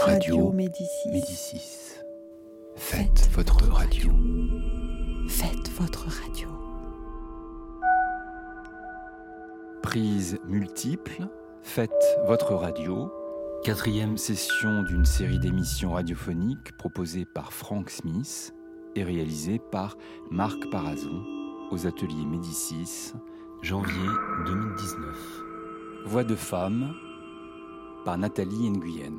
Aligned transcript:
Radio 0.00 0.52
Médicis. 0.52 1.08
Médicis. 1.10 1.94
Faites 2.76 3.28
votre 3.32 3.64
radio. 3.70 4.10
Faites 5.28 5.70
votre 5.78 6.06
radio. 6.06 6.48
Prise 9.82 10.38
multiple. 10.46 11.26
Faites 11.62 11.90
votre 12.26 12.54
radio. 12.54 13.10
Quatrième 13.64 14.16
session 14.16 14.82
d'une 14.82 15.04
série 15.04 15.38
d'émissions 15.38 15.92
radiophoniques 15.92 16.76
proposée 16.76 17.24
par 17.24 17.52
Frank 17.52 17.90
Smith 17.90 18.54
et 18.94 19.02
réalisée 19.02 19.60
par 19.70 19.96
Marc 20.30 20.58
Parazon 20.70 21.24
aux 21.70 21.86
ateliers 21.86 22.24
Médicis, 22.24 23.12
janvier 23.62 24.08
2019. 24.46 25.42
Voix 26.06 26.24
de 26.24 26.36
femme 26.36 26.94
par 28.04 28.16
Nathalie 28.16 28.70
Nguyen. 28.70 29.18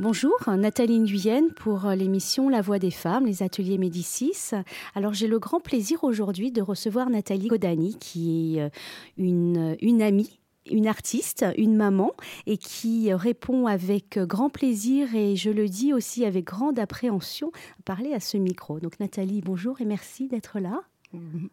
Bonjour, 0.00 0.36
Nathalie 0.46 1.00
Nguyen 1.00 1.48
pour 1.56 1.88
l'émission 1.88 2.48
La 2.48 2.60
Voix 2.60 2.78
des 2.78 2.92
femmes, 2.92 3.26
les 3.26 3.42
ateliers 3.42 3.78
Médicis. 3.78 4.52
Alors 4.94 5.12
j'ai 5.12 5.26
le 5.26 5.40
grand 5.40 5.58
plaisir 5.58 6.04
aujourd'hui 6.04 6.52
de 6.52 6.62
recevoir 6.62 7.10
Nathalie 7.10 7.48
Godani, 7.48 7.96
qui 7.98 8.58
est 8.58 8.62
euh, 8.62 8.68
une, 9.16 9.76
une 9.80 10.00
amie 10.00 10.38
une 10.70 10.86
artiste, 10.86 11.46
une 11.56 11.74
maman, 11.74 12.12
et 12.46 12.58
qui 12.58 13.12
répond 13.12 13.66
avec 13.66 14.18
grand 14.18 14.50
plaisir 14.50 15.14
et 15.14 15.34
je 15.34 15.50
le 15.50 15.66
dis 15.66 15.94
aussi 15.94 16.26
avec 16.26 16.44
grande 16.44 16.78
appréhension 16.78 17.50
à 17.80 17.82
parler 17.84 18.12
à 18.12 18.20
ce 18.20 18.36
micro. 18.36 18.78
Donc 18.78 19.00
Nathalie, 19.00 19.40
bonjour 19.40 19.80
et 19.80 19.86
merci 19.86 20.28
d'être 20.28 20.60
là. 20.60 20.82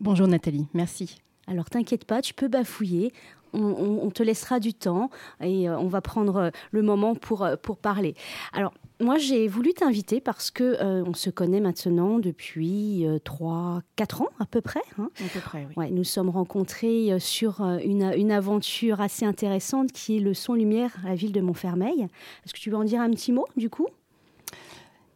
Bonjour 0.02 0.28
Nathalie, 0.28 0.68
merci. 0.74 1.16
Alors 1.48 1.70
t'inquiète 1.70 2.06
pas, 2.06 2.22
tu 2.22 2.34
peux 2.34 2.50
bafouiller 2.50 3.14
on, 3.56 4.10
te 4.10 4.24
laissera 4.24 4.60
du 4.60 4.74
temps 4.74 5.10
et 5.42 5.70
euh, 5.70 5.78
on 5.78 5.88
va 5.88 6.02
prendre 6.02 6.36
euh, 6.38 6.50
le 6.72 6.82
moment 6.82 7.16
pour, 7.16 7.44
euh, 7.44 7.56
pour 7.56 7.78
parler. 7.78 8.16
Alors, 8.54 8.74
moi, 9.02 9.18
j'ai 9.18 9.48
voulu 9.48 9.74
t'inviter 9.74 10.22
parce 10.22 10.52
que 10.52 10.82
on 10.82 11.14
se 11.14 11.30
connaît 11.30 11.60
maintenant 11.60 12.18
depuis 12.18 13.06
3 13.26 13.82
4 13.98 14.22
ans 14.22 14.30
à 14.40 14.46
peu 14.46 14.62
près. 14.62 14.80
Hein. 14.98 15.10
À 15.20 15.28
peu 15.34 15.42
près, 15.42 15.68
oui. 15.76 15.92
nous 15.92 16.06
sommes 16.06 16.30
rencontrés 16.30 17.20
sur 17.20 17.60
une, 17.60 18.14
une, 18.16 18.32
aventure 18.32 19.02
assez 19.02 19.26
intéressante 19.26 19.92
qui 19.92 20.16
est 20.16 20.20
le 20.22 20.34
son 20.34 20.54
lumière 20.54 20.96
à 21.04 21.10
la 21.10 21.16
ville 21.16 21.34
de 21.34 21.42
Montfermeil. 21.42 22.08
Est-ce 22.46 22.54
que 22.54 22.60
tu 22.60 22.70
veux 22.70 22.78
en 22.78 22.86
dire 22.86 23.02
un 23.02 23.10
petit 23.10 23.34
mot 23.34 23.46
du 23.58 23.70
coup? 23.70 23.88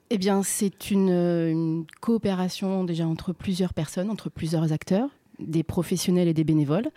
Eh 0.09 0.17
bien, 0.17 0.43
c'est 0.43 0.91
une, 0.91 1.11
une, 1.11 1.85
coopération 2.01 2.83
déjà 2.83 3.07
entre 3.07 3.31
plusieurs 3.31 3.73
personnes, 3.73 4.09
entre 4.09 4.29
plusieurs 4.29 4.73
acteurs 4.73 5.09
des 5.39 5.63
professionnels 5.63 6.27
et 6.27 6.33
des 6.33 6.43
bénévoles. 6.43 6.89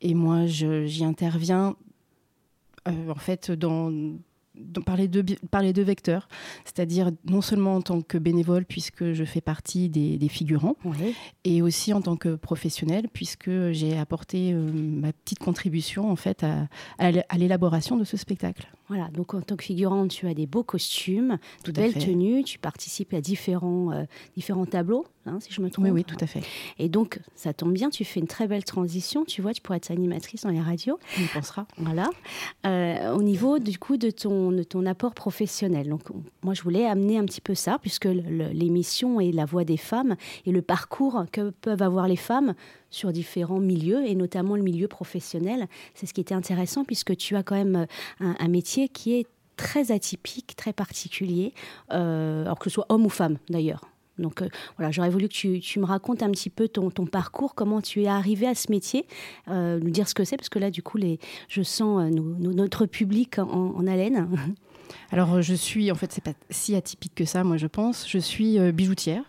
Et 0.00 0.14
moi, 0.14 0.46
j'y 0.46 1.04
interviens 1.04 1.76
euh, 2.88 3.10
en 3.10 3.16
fait 3.16 3.50
dans, 3.50 3.92
par, 4.84 4.96
les 4.96 5.08
deux, 5.08 5.24
par 5.50 5.62
les 5.62 5.72
deux 5.72 5.82
vecteurs, 5.82 6.28
c'est-à-dire 6.64 7.10
non 7.24 7.40
seulement 7.40 7.76
en 7.76 7.82
tant 7.82 8.00
que 8.00 8.18
bénévole, 8.18 8.64
puisque 8.64 9.12
je 9.12 9.24
fais 9.24 9.40
partie 9.40 9.88
des, 9.88 10.28
figurants, 10.28 10.76
et 11.44 11.62
aussi 11.62 11.92
en 11.92 12.00
tant 12.00 12.16
que 12.16 12.34
professionnel, 12.34 13.08
puisque 13.12 13.50
j'ai 13.72 13.98
apporté 13.98 14.52
euh, 14.52 14.70
ma 14.72 15.12
petite 15.12 15.38
contribution 15.38 16.10
en 16.10 16.16
fait 16.16 16.44
à, 16.44 16.68
à 16.98 17.38
l'élaboration 17.38 17.96
de 17.96 18.04
ce 18.04 18.16
spectacle. 18.16 18.68
Voilà, 18.88 19.08
donc 19.12 19.34
en 19.34 19.42
tant 19.42 19.56
que 19.56 19.64
figurante, 19.64 20.10
tu 20.10 20.26
as 20.26 20.34
des 20.34 20.46
beaux 20.46 20.62
costumes, 20.62 21.38
de 21.64 21.72
belles 21.72 21.92
tenues, 21.92 22.42
tu 22.42 22.58
participes 22.58 23.12
à 23.12 23.20
différents, 23.20 23.92
euh, 23.92 24.04
différents 24.34 24.64
tableaux, 24.64 25.04
hein, 25.26 25.38
si 25.40 25.52
je 25.52 25.60
me 25.60 25.68
trompe. 25.68 25.84
Oui, 25.84 25.90
oui, 25.90 26.04
tout 26.04 26.16
à 26.20 26.26
fait. 26.26 26.40
Et 26.78 26.88
donc, 26.88 27.20
ça 27.34 27.52
tombe 27.52 27.72
bien, 27.72 27.90
tu 27.90 28.04
fais 28.04 28.18
une 28.18 28.26
très 28.26 28.48
belle 28.48 28.64
transition, 28.64 29.26
tu 29.26 29.42
vois, 29.42 29.52
tu 29.52 29.60
pourrais 29.60 29.76
être 29.76 29.90
animatrice 29.90 30.42
dans 30.42 30.50
les 30.50 30.60
radios. 30.60 30.98
On 31.18 31.22
y 31.22 31.26
pensera. 31.26 31.66
Voilà. 31.76 32.08
Euh, 32.64 33.12
au 33.14 33.22
niveau, 33.22 33.58
du 33.58 33.78
coup, 33.78 33.98
de 33.98 34.10
ton, 34.10 34.52
de 34.52 34.62
ton 34.62 34.86
apport 34.86 35.14
professionnel. 35.14 35.90
Donc, 35.90 36.02
moi, 36.42 36.54
je 36.54 36.62
voulais 36.62 36.86
amener 36.86 37.18
un 37.18 37.26
petit 37.26 37.42
peu 37.42 37.54
ça, 37.54 37.78
puisque 37.80 38.06
l'émission 38.06 39.20
est 39.20 39.32
la 39.32 39.44
voix 39.44 39.64
des 39.64 39.76
femmes 39.76 40.16
et 40.46 40.52
le 40.52 40.62
parcours 40.62 41.24
que 41.30 41.50
peuvent 41.50 41.82
avoir 41.82 42.08
les 42.08 42.16
femmes 42.16 42.54
sur 42.90 43.12
différents 43.12 43.60
milieux, 43.60 44.04
et 44.06 44.14
notamment 44.14 44.56
le 44.56 44.62
milieu 44.62 44.88
professionnel. 44.88 45.66
C'est 45.94 46.06
ce 46.06 46.14
qui 46.14 46.20
était 46.20 46.34
intéressant, 46.34 46.84
puisque 46.84 47.16
tu 47.16 47.36
as 47.36 47.42
quand 47.42 47.56
même 47.56 47.86
euh, 48.20 48.34
un, 48.38 48.48
métier 48.48 48.88
qui 48.88 49.14
est 49.14 49.26
très 49.56 49.92
atypique, 49.92 50.54
très 50.56 50.72
particulier, 50.72 51.52
euh, 51.92 52.44
alors 52.44 52.58
que 52.58 52.70
ce 52.70 52.74
soit 52.74 52.86
homme 52.88 53.04
ou 53.06 53.10
femme 53.10 53.38
d'ailleurs. 53.50 53.88
Donc 54.18 54.42
euh, 54.42 54.48
voilà, 54.76 54.90
j'aurais 54.90 55.10
voulu 55.10 55.28
que 55.28 55.58
tu, 55.58 55.80
me 55.80 55.84
racontes 55.84 56.22
un 56.22 56.30
petit 56.30 56.50
peu 56.50 56.66
ton, 56.66 56.90
parcours, 57.06 57.54
comment 57.54 57.80
tu 57.80 58.02
es 58.02 58.08
arrivé 58.08 58.48
à 58.48 58.54
ce 58.54 58.70
métier, 58.70 59.06
nous 59.46 59.90
dire 59.90 60.08
ce 60.08 60.14
que 60.14 60.24
c'est, 60.24 60.36
parce 60.36 60.48
que 60.48 60.58
là, 60.58 60.70
du 60.70 60.82
coup, 60.82 60.98
les, 60.98 61.20
je 61.48 61.62
sens 61.62 62.10
notre 62.10 62.86
public 62.86 63.38
en, 63.38 63.86
haleine. 63.86 64.28
Alors, 65.12 65.42
je 65.42 65.54
suis, 65.54 65.92
en 65.92 65.94
fait, 65.94 66.10
c'est 66.12 66.24
pas 66.24 66.32
si 66.50 66.74
atypique 66.74 67.14
que 67.14 67.26
ça, 67.26 67.44
moi, 67.44 67.58
je 67.58 67.66
pense. 67.66 68.08
Je 68.08 68.18
suis 68.18 68.58
bijoutière. 68.72 69.22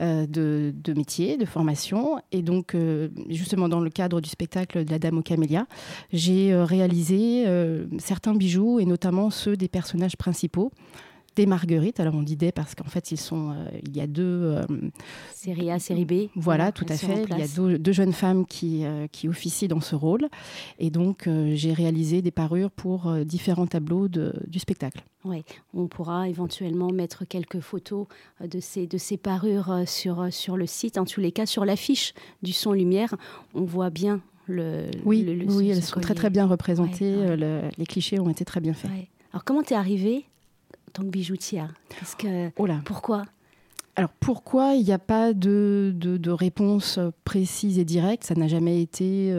Euh, 0.00 0.26
de, 0.28 0.92
métier, 0.92 1.36
de 1.36 1.44
formation. 1.44 2.20
Et 2.30 2.42
donc, 2.42 2.74
euh, 2.74 3.08
justement, 3.28 3.68
dans 3.68 3.80
le 3.80 3.90
cadre 3.90 4.20
du 4.20 4.28
spectacle 4.28 4.84
de 4.84 4.90
la 4.90 4.98
Dame 4.98 5.18
aux 5.18 5.22
Camélias, 5.22 5.66
j'ai 6.12 6.52
euh, 6.52 6.64
réalisé 6.64 7.44
certains 7.98 8.34
bijoux, 8.34 8.78
et 8.78 8.84
notamment 8.84 9.30
ceux 9.30 9.56
des 9.56 9.68
personnages 9.68 10.16
principaux 10.16 10.70
des 11.38 11.46
marguerites. 11.46 12.00
Alors 12.00 12.14
on 12.14 12.22
dit 12.22 12.36
des 12.36 12.52
parce 12.52 12.74
qu'en 12.74 12.88
fait 12.88 13.10
ils 13.10 13.18
sont, 13.18 13.54
il 13.86 13.96
y 13.96 14.00
a 14.00 14.06
deux 14.06 14.56
série 15.34 15.70
A, 15.70 15.78
série 15.78 16.04
B. 16.04 16.28
Voilà, 16.36 16.72
tout 16.72 16.86
à 16.88 16.96
fait. 16.96 17.24
Il 17.30 17.38
y 17.38 17.42
a 17.42 17.78
deux, 17.78 17.92
jeunes 17.92 18.12
femmes 18.12 18.46
qui 18.46 18.84
qui 19.12 19.28
officient 19.28 19.68
dans 19.68 19.80
ce 19.80 19.94
rôle, 19.94 20.28
et 20.78 20.90
donc 20.90 21.28
j'ai 21.54 21.72
réalisé 21.72 22.22
des 22.22 22.30
parures 22.30 22.70
pour 22.70 23.12
différents 23.24 23.66
tableaux 23.66 24.08
de, 24.08 24.34
du 24.46 24.58
spectacle. 24.58 25.02
Oui, 25.24 25.44
on 25.74 25.88
pourra 25.88 26.28
éventuellement 26.28 26.92
mettre 26.92 27.24
quelques 27.24 27.60
photos 27.60 28.06
euh, 28.40 28.46
de 28.46 28.60
ces, 28.60 28.86
de 28.86 28.98
ces 28.98 29.16
parures 29.16 29.70
euh, 29.70 29.84
sur, 29.84 30.20
euh, 30.20 30.30
sur 30.30 30.56
le 30.56 30.66
site. 30.66 30.96
En 30.96 31.04
tous 31.04 31.20
les 31.20 31.32
cas, 31.32 31.44
sur 31.44 31.64
l'affiche 31.64 32.14
du 32.42 32.52
son 32.52 32.72
lumière, 32.72 33.14
on 33.54 33.64
voit 33.64 33.90
bien 33.90 34.20
le. 34.46 34.86
Oui, 35.04 35.44
oui 35.48 35.70
elles 35.70 35.82
sont 35.82 36.00
très 36.00 36.14
très 36.14 36.30
bien 36.30 36.46
représentées. 36.46 37.36
les 37.36 37.86
clichés 37.86 38.20
ont 38.20 38.30
été 38.30 38.44
très 38.44 38.60
bien 38.60 38.74
faits. 38.74 38.90
Alors, 39.32 39.44
comment 39.44 39.62
t'es 39.62 39.74
arrivée 39.74 40.24
tant 40.88 41.02
que 41.02 41.08
bijoutière 41.08 41.72
Parce 41.98 42.14
que, 42.14 42.50
oh 42.56 42.66
Pourquoi? 42.84 43.24
Alors 43.96 44.10
pourquoi 44.20 44.74
il 44.74 44.84
n'y 44.84 44.92
a 44.92 44.98
pas 44.98 45.32
de, 45.32 45.92
de, 45.92 46.30
réponse 46.30 47.00
précise 47.24 47.80
et 47.80 47.84
directe? 47.84 48.22
Ça 48.22 48.36
n'a 48.36 48.46
jamais 48.46 48.80
été 48.80 49.32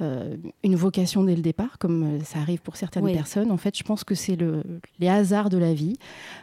euh, 0.00 0.36
une 0.62 0.76
vocation 0.76 1.24
dès 1.24 1.36
le 1.36 1.42
départ, 1.42 1.78
comme 1.78 2.16
euh, 2.16 2.20
ça 2.24 2.38
arrive 2.38 2.60
pour 2.60 2.76
certaines 2.76 3.12
personnes. 3.12 3.50
En 3.50 3.58
fait, 3.58 3.76
je 3.76 3.82
pense 3.82 4.02
que 4.02 4.14
c'est 4.14 4.36
le, 4.36 4.62
les 4.98 5.08
hasards 5.08 5.50
de 5.50 5.58
la 5.58 5.74
vie 5.74 5.98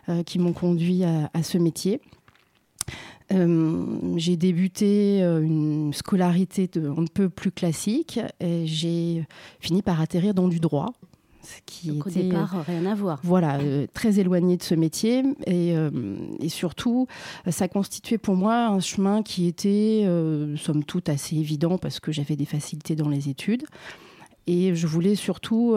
euh, 0.10 0.22
qui 0.22 0.38
m'ont 0.38 0.54
conduit 0.54 1.04
à, 1.04 1.44
ce 1.44 1.58
métier. 1.58 2.00
j'ai 3.30 4.38
débuté 4.38 5.22
une 5.22 5.92
scolarité 5.94 6.68
de, 6.68 6.82
ne 6.82 7.08
peut 7.08 7.30
plus 7.30 7.52
classique 7.52 8.20
et 8.40 8.66
j'ai 8.68 9.26
fini 9.60 9.82
par 9.82 10.02
atterrir 10.02 10.34
dans 10.34 10.48
du 10.48 10.60
droit 10.60 10.94
qui 11.66 11.90
Donc, 11.90 12.08
était 12.08 12.20
au 12.20 12.24
départ 12.24 12.56
euh, 12.56 12.62
rien 12.66 12.86
à 12.86 12.96
voir. 12.96 13.20
Voilà, 13.24 13.60
euh, 13.60 13.88
très 13.94 14.20
éloigné 14.20 14.58
de 14.58 14.64
ce 14.64 14.76
métier 14.76 15.24
et, 15.46 15.76
euh, 15.76 15.90
et, 16.40 16.50
surtout 16.50 17.08
ça 17.50 17.68
constituait 17.68 18.18
pour 18.18 18.36
moi 18.36 18.68
un 18.68 18.80
chemin 18.80 19.22
qui 19.22 19.48
était 19.48 20.08
somme 20.58 20.84
toute 20.84 21.10
assez 21.10 21.36
évident 21.36 21.78
parce 21.78 22.00
que 22.00 22.12
j'avais 22.12 22.36
des 22.36 22.46
facilités 22.46 22.96
dans 22.96 23.10
les 23.10 23.30
études 23.30 23.64
et 24.48 24.74
je 24.76 24.88
voulais 24.88 25.16
surtout 25.16 25.76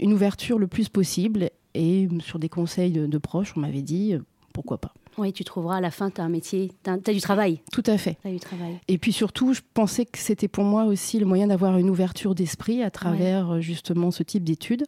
une 0.00 0.12
ouverture 0.12 0.58
le 0.58 0.66
plus 0.66 0.88
possible 0.88 1.50
et 1.74 2.08
sur 2.20 2.38
des 2.38 2.48
conseils 2.48 2.92
de 2.92 3.18
proches 3.18 3.54
on 3.56 3.60
m'avait 3.60 3.82
dit 3.82 4.14
pourquoi 4.52 4.78
pas. 4.78 4.92
Oui, 5.18 5.32
tu 5.32 5.42
trouveras 5.42 5.78
à 5.78 5.80
la 5.80 5.90
fin, 5.90 6.10
tu 6.10 6.20
as 6.20 6.24
un 6.24 6.28
métier, 6.28 6.70
tu 6.84 6.90
as, 6.90 7.12
du 7.12 7.20
travail. 7.20 7.60
Tout 7.72 7.82
à 7.86 7.98
fait. 7.98 8.16
As 8.24 8.30
du 8.30 8.38
travail. 8.38 8.78
Et 8.86 8.98
puis 8.98 9.12
surtout, 9.12 9.52
je 9.52 9.60
pensais 9.74 10.04
que 10.04 10.18
c'était 10.18 10.46
pour 10.46 10.62
moi 10.62 10.84
aussi 10.84 11.18
le 11.18 11.26
moyen 11.26 11.48
d'avoir 11.48 11.76
une 11.76 11.90
ouverture 11.90 12.36
d'esprit 12.36 12.82
à 12.84 12.90
travers 12.90 13.54
euh, 13.54 13.60
justement 13.60 14.12
ce 14.12 14.22
type 14.22 14.44
d'études. 14.44 14.84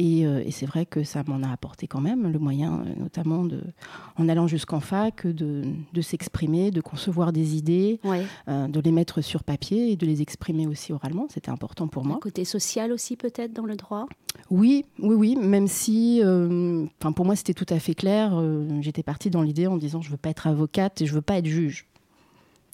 Euh, 0.00 0.42
et, 0.44 0.50
c'est 0.50 0.66
vrai 0.66 0.86
que 0.86 1.04
ça 1.04 1.22
m'en 1.26 1.42
a 1.46 1.52
apporté 1.52 1.86
quand 1.86 2.00
même, 2.00 2.32
le 2.32 2.38
moyen 2.38 2.80
euh, 2.80 2.94
notamment 2.98 3.44
de, 3.44 3.62
en 4.16 4.28
allant 4.28 4.46
jusqu'en 4.46 4.80
fac, 4.80 5.26
de, 5.26 5.64
de 5.92 6.00
s'exprimer, 6.00 6.70
de 6.70 6.80
concevoir 6.80 7.32
des 7.32 7.56
idées, 7.56 8.00
de 8.46 8.80
les 8.80 8.92
mettre 8.92 9.20
sur 9.20 9.44
papier 9.44 9.92
et 9.92 9.96
de 9.96 10.06
les 10.06 10.22
exprimer 10.22 10.66
aussi 10.66 10.92
oralement. 10.92 11.26
C'était 11.28 11.50
important 11.50 11.88
pour 11.88 12.04
moi. 12.04 12.16
Un 12.16 12.20
côté 12.20 12.44
social 12.44 12.90
aussi 12.92 13.16
peut-être 13.16 13.52
dans 13.52 13.66
le 13.66 13.76
droit? 13.76 14.06
Oui, 14.50 14.84
oui, 15.00 15.14
oui, 15.14 15.36
même 15.36 15.66
si, 15.66 16.20
enfin 16.22 17.12
pour 17.12 17.26
moi 17.26 17.36
c'était 17.36 17.54
tout 17.54 17.66
à 17.68 17.78
fait 17.78 17.94
clair. 17.94 18.40
J'étais 18.80 19.02
partie 19.02 19.30
dans 19.30 19.42
l'idée 19.42 19.57
en 19.66 19.76
disant 19.76 20.00
je 20.00 20.10
veux 20.10 20.16
pas 20.16 20.30
être 20.30 20.46
avocate 20.46 21.00
et 21.02 21.06
je 21.06 21.14
veux 21.14 21.22
pas 21.22 21.38
être 21.38 21.46
juge. 21.46 21.86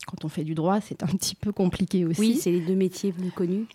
Quand 0.07 0.25
on 0.25 0.29
fait 0.29 0.45
du 0.45 0.55
droit, 0.55 0.81
c'est 0.81 1.03
un 1.03 1.07
petit 1.07 1.35
peu 1.35 1.53
compliqué 1.53 2.05
aussi. 2.05 2.21
Oui, 2.21 2.39
c'est 2.41 2.51
les 2.51 2.61
deux 2.61 2.75
métiers 2.75 3.13
plus 3.13 3.31
connus. 3.31 3.67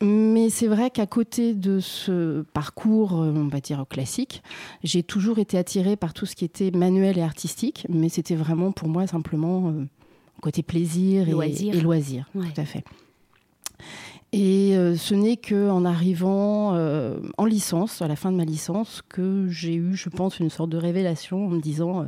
Mais 0.00 0.50
c'est 0.50 0.66
vrai 0.66 0.90
qu'à 0.90 1.06
côté 1.06 1.54
de 1.54 1.78
ce 1.78 2.42
parcours, 2.52 3.20
euh, 3.20 3.32
on 3.36 3.46
va 3.46 3.60
dire 3.60 3.84
classique, 3.88 4.42
j'ai 4.82 5.04
toujours 5.04 5.38
été 5.38 5.56
attirée 5.56 5.96
par 5.96 6.12
tout 6.12 6.26
ce 6.26 6.34
qui 6.34 6.44
était 6.44 6.72
manuel 6.72 7.18
et 7.18 7.22
artistique, 7.22 7.86
mais 7.88 8.08
c'était 8.08 8.34
vraiment 8.34 8.72
pour 8.72 8.88
moi 8.88 9.06
simplement 9.06 9.68
euh, 9.68 9.84
côté 10.40 10.64
plaisir 10.64 11.28
et 11.28 11.32
loisir. 11.32 11.74
Et 11.74 11.80
loisir 11.80 12.28
Tout 12.32 12.60
à 12.60 12.64
fait. 12.64 12.84
Et 14.32 14.74
ce 14.96 15.14
n'est 15.14 15.36
qu'en 15.36 15.84
arrivant 15.84 16.74
en 17.36 17.44
licence, 17.44 18.00
à 18.00 18.08
la 18.08 18.16
fin 18.16 18.32
de 18.32 18.36
ma 18.38 18.46
licence, 18.46 19.02
que 19.06 19.46
j'ai 19.50 19.74
eu, 19.74 19.94
je 19.94 20.08
pense, 20.08 20.38
une 20.38 20.48
sorte 20.48 20.70
de 20.70 20.78
révélation 20.78 21.48
en 21.48 21.50
me 21.50 21.60
disant 21.60 22.06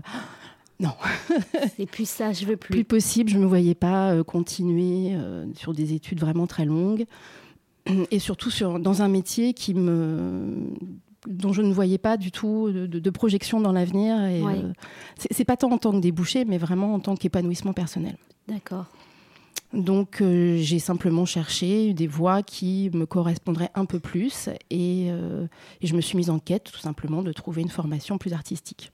non. 0.81 0.93
C'est 1.77 1.87
plus 1.87 2.09
ça, 2.09 2.33
je 2.33 2.45
veux 2.47 2.57
plus. 2.57 2.73
Plus 2.73 2.85
possible, 2.85 3.31
je 3.31 3.37
ne 3.37 3.43
me 3.43 3.47
voyais 3.47 3.75
pas 3.75 4.23
continuer 4.25 5.17
sur 5.55 5.73
des 5.73 5.93
études 5.93 6.21
vraiment 6.21 6.47
très 6.47 6.65
longues 6.65 7.07
et 8.11 8.19
surtout 8.19 8.51
sur, 8.51 8.79
dans 8.81 9.03
un 9.03 9.09
métier 9.09 9.53
qui 9.53 9.75
me, 9.75 10.73
dont 11.27 11.53
je 11.53 11.63
ne 11.63 11.73
voyais 11.73 11.99
pas 11.99 12.17
du 12.17 12.31
tout 12.31 12.71
de, 12.71 13.11
projection 13.11 13.61
dans 13.61 13.73
l'avenir. 13.73 14.23
Et 14.25 14.43
euh, 14.43 14.73
c'est 15.31 15.45
pas 15.45 15.57
tant 15.57 15.71
en 15.71 15.79
tant 15.79 15.93
que 15.93 15.99
débouché, 15.99 16.45
mais 16.45 16.59
vraiment 16.59 16.95
en 16.95 17.01
tant 17.01 17.15
qu'épanouissement 17.17 17.73
personnel. 17.73 18.17
D'accord. 18.49 18.87
Donc 19.73 20.21
euh, 20.21 20.57
j'ai 20.59 20.79
simplement 20.79 21.25
cherché 21.25 21.95
des 21.95 22.07
voies 22.07 22.43
qui 22.43 22.91
me 22.95 23.07
correspondraient 23.07 23.71
un 23.75 23.87
peu 23.87 23.99
plus 23.99 24.49
et, 24.71 25.09
euh, 25.11 25.47
et, 25.81 25.89
je 25.89 25.97
me 25.97 26.01
suis 26.01 26.17
mise 26.17 26.31
en 26.31 26.39
quête 26.39 26.71
tout 26.73 26.79
simplement 26.79 27.23
de 27.23 27.33
trouver 27.33 27.63
une 27.63 27.71
formation 27.71 28.17
plus 28.17 28.33
artistique. 28.35 28.93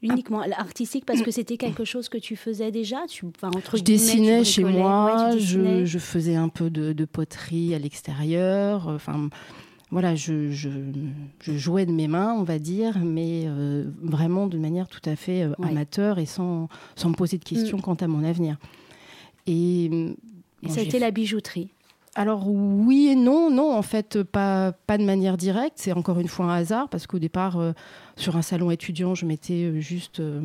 Uniquement 0.00 0.42
artistique 0.56 1.04
parce 1.04 1.22
que 1.22 1.32
c'était 1.32 1.56
quelque 1.56 1.84
chose 1.84 2.08
que 2.08 2.18
tu 2.18 2.36
faisais 2.36 2.70
déjà 2.70 2.98
tu, 3.08 3.26
entre 3.42 3.76
Je 3.76 3.82
dessinais 3.82 4.44
chez 4.44 4.62
moi, 4.62 5.36
je, 5.36 5.84
je, 5.84 5.98
faisais 5.98 6.36
un 6.36 6.48
peu 6.48 6.70
de, 6.70 6.92
de 6.92 7.04
poterie 7.04 7.74
à 7.74 7.80
l'extérieur. 7.80 8.86
Enfin, 8.86 9.28
voilà, 9.90 10.14
je, 10.14 10.50
je, 10.52 10.70
jouais 11.40 11.84
de 11.84 11.92
mes 11.92 12.06
mains, 12.06 12.34
on 12.38 12.44
va 12.44 12.58
dire, 12.58 12.98
mais 13.02 13.44
euh, 13.46 13.86
vraiment 14.00 14.46
de 14.46 14.58
manière 14.58 14.86
tout 14.86 15.00
à 15.04 15.16
fait 15.16 15.42
euh, 15.42 15.52
amateur 15.62 16.18
et 16.18 16.26
sans, 16.26 16.68
sans 16.94 17.08
me 17.08 17.14
poser 17.14 17.38
de 17.38 17.44
questions 17.44 17.78
mm. 17.78 17.82
quant 17.82 17.94
à 17.94 18.06
mon 18.06 18.22
avenir. 18.22 18.56
Et, 19.46 19.86
et 20.62 20.68
ça 20.68 20.80
a 20.80 20.84
été 20.84 20.98
la 20.98 21.10
bijouterie 21.10 21.70
alors 22.18 22.48
oui 22.48 23.10
et 23.10 23.14
non, 23.14 23.48
non, 23.48 23.72
en 23.72 23.82
fait, 23.82 24.24
pas, 24.24 24.72
pas 24.72 24.98
de 24.98 25.04
manière 25.04 25.36
directe. 25.36 25.74
C'est 25.76 25.92
encore 25.92 26.18
une 26.18 26.26
fois 26.26 26.46
un 26.46 26.54
hasard 26.56 26.88
parce 26.88 27.06
qu'au 27.06 27.20
départ, 27.20 27.60
euh, 27.60 27.70
sur 28.16 28.36
un 28.36 28.42
salon 28.42 28.72
étudiant, 28.72 29.14
je 29.14 29.24
m'étais 29.24 29.62
euh, 29.62 29.78
juste 29.78 30.18
euh, 30.18 30.40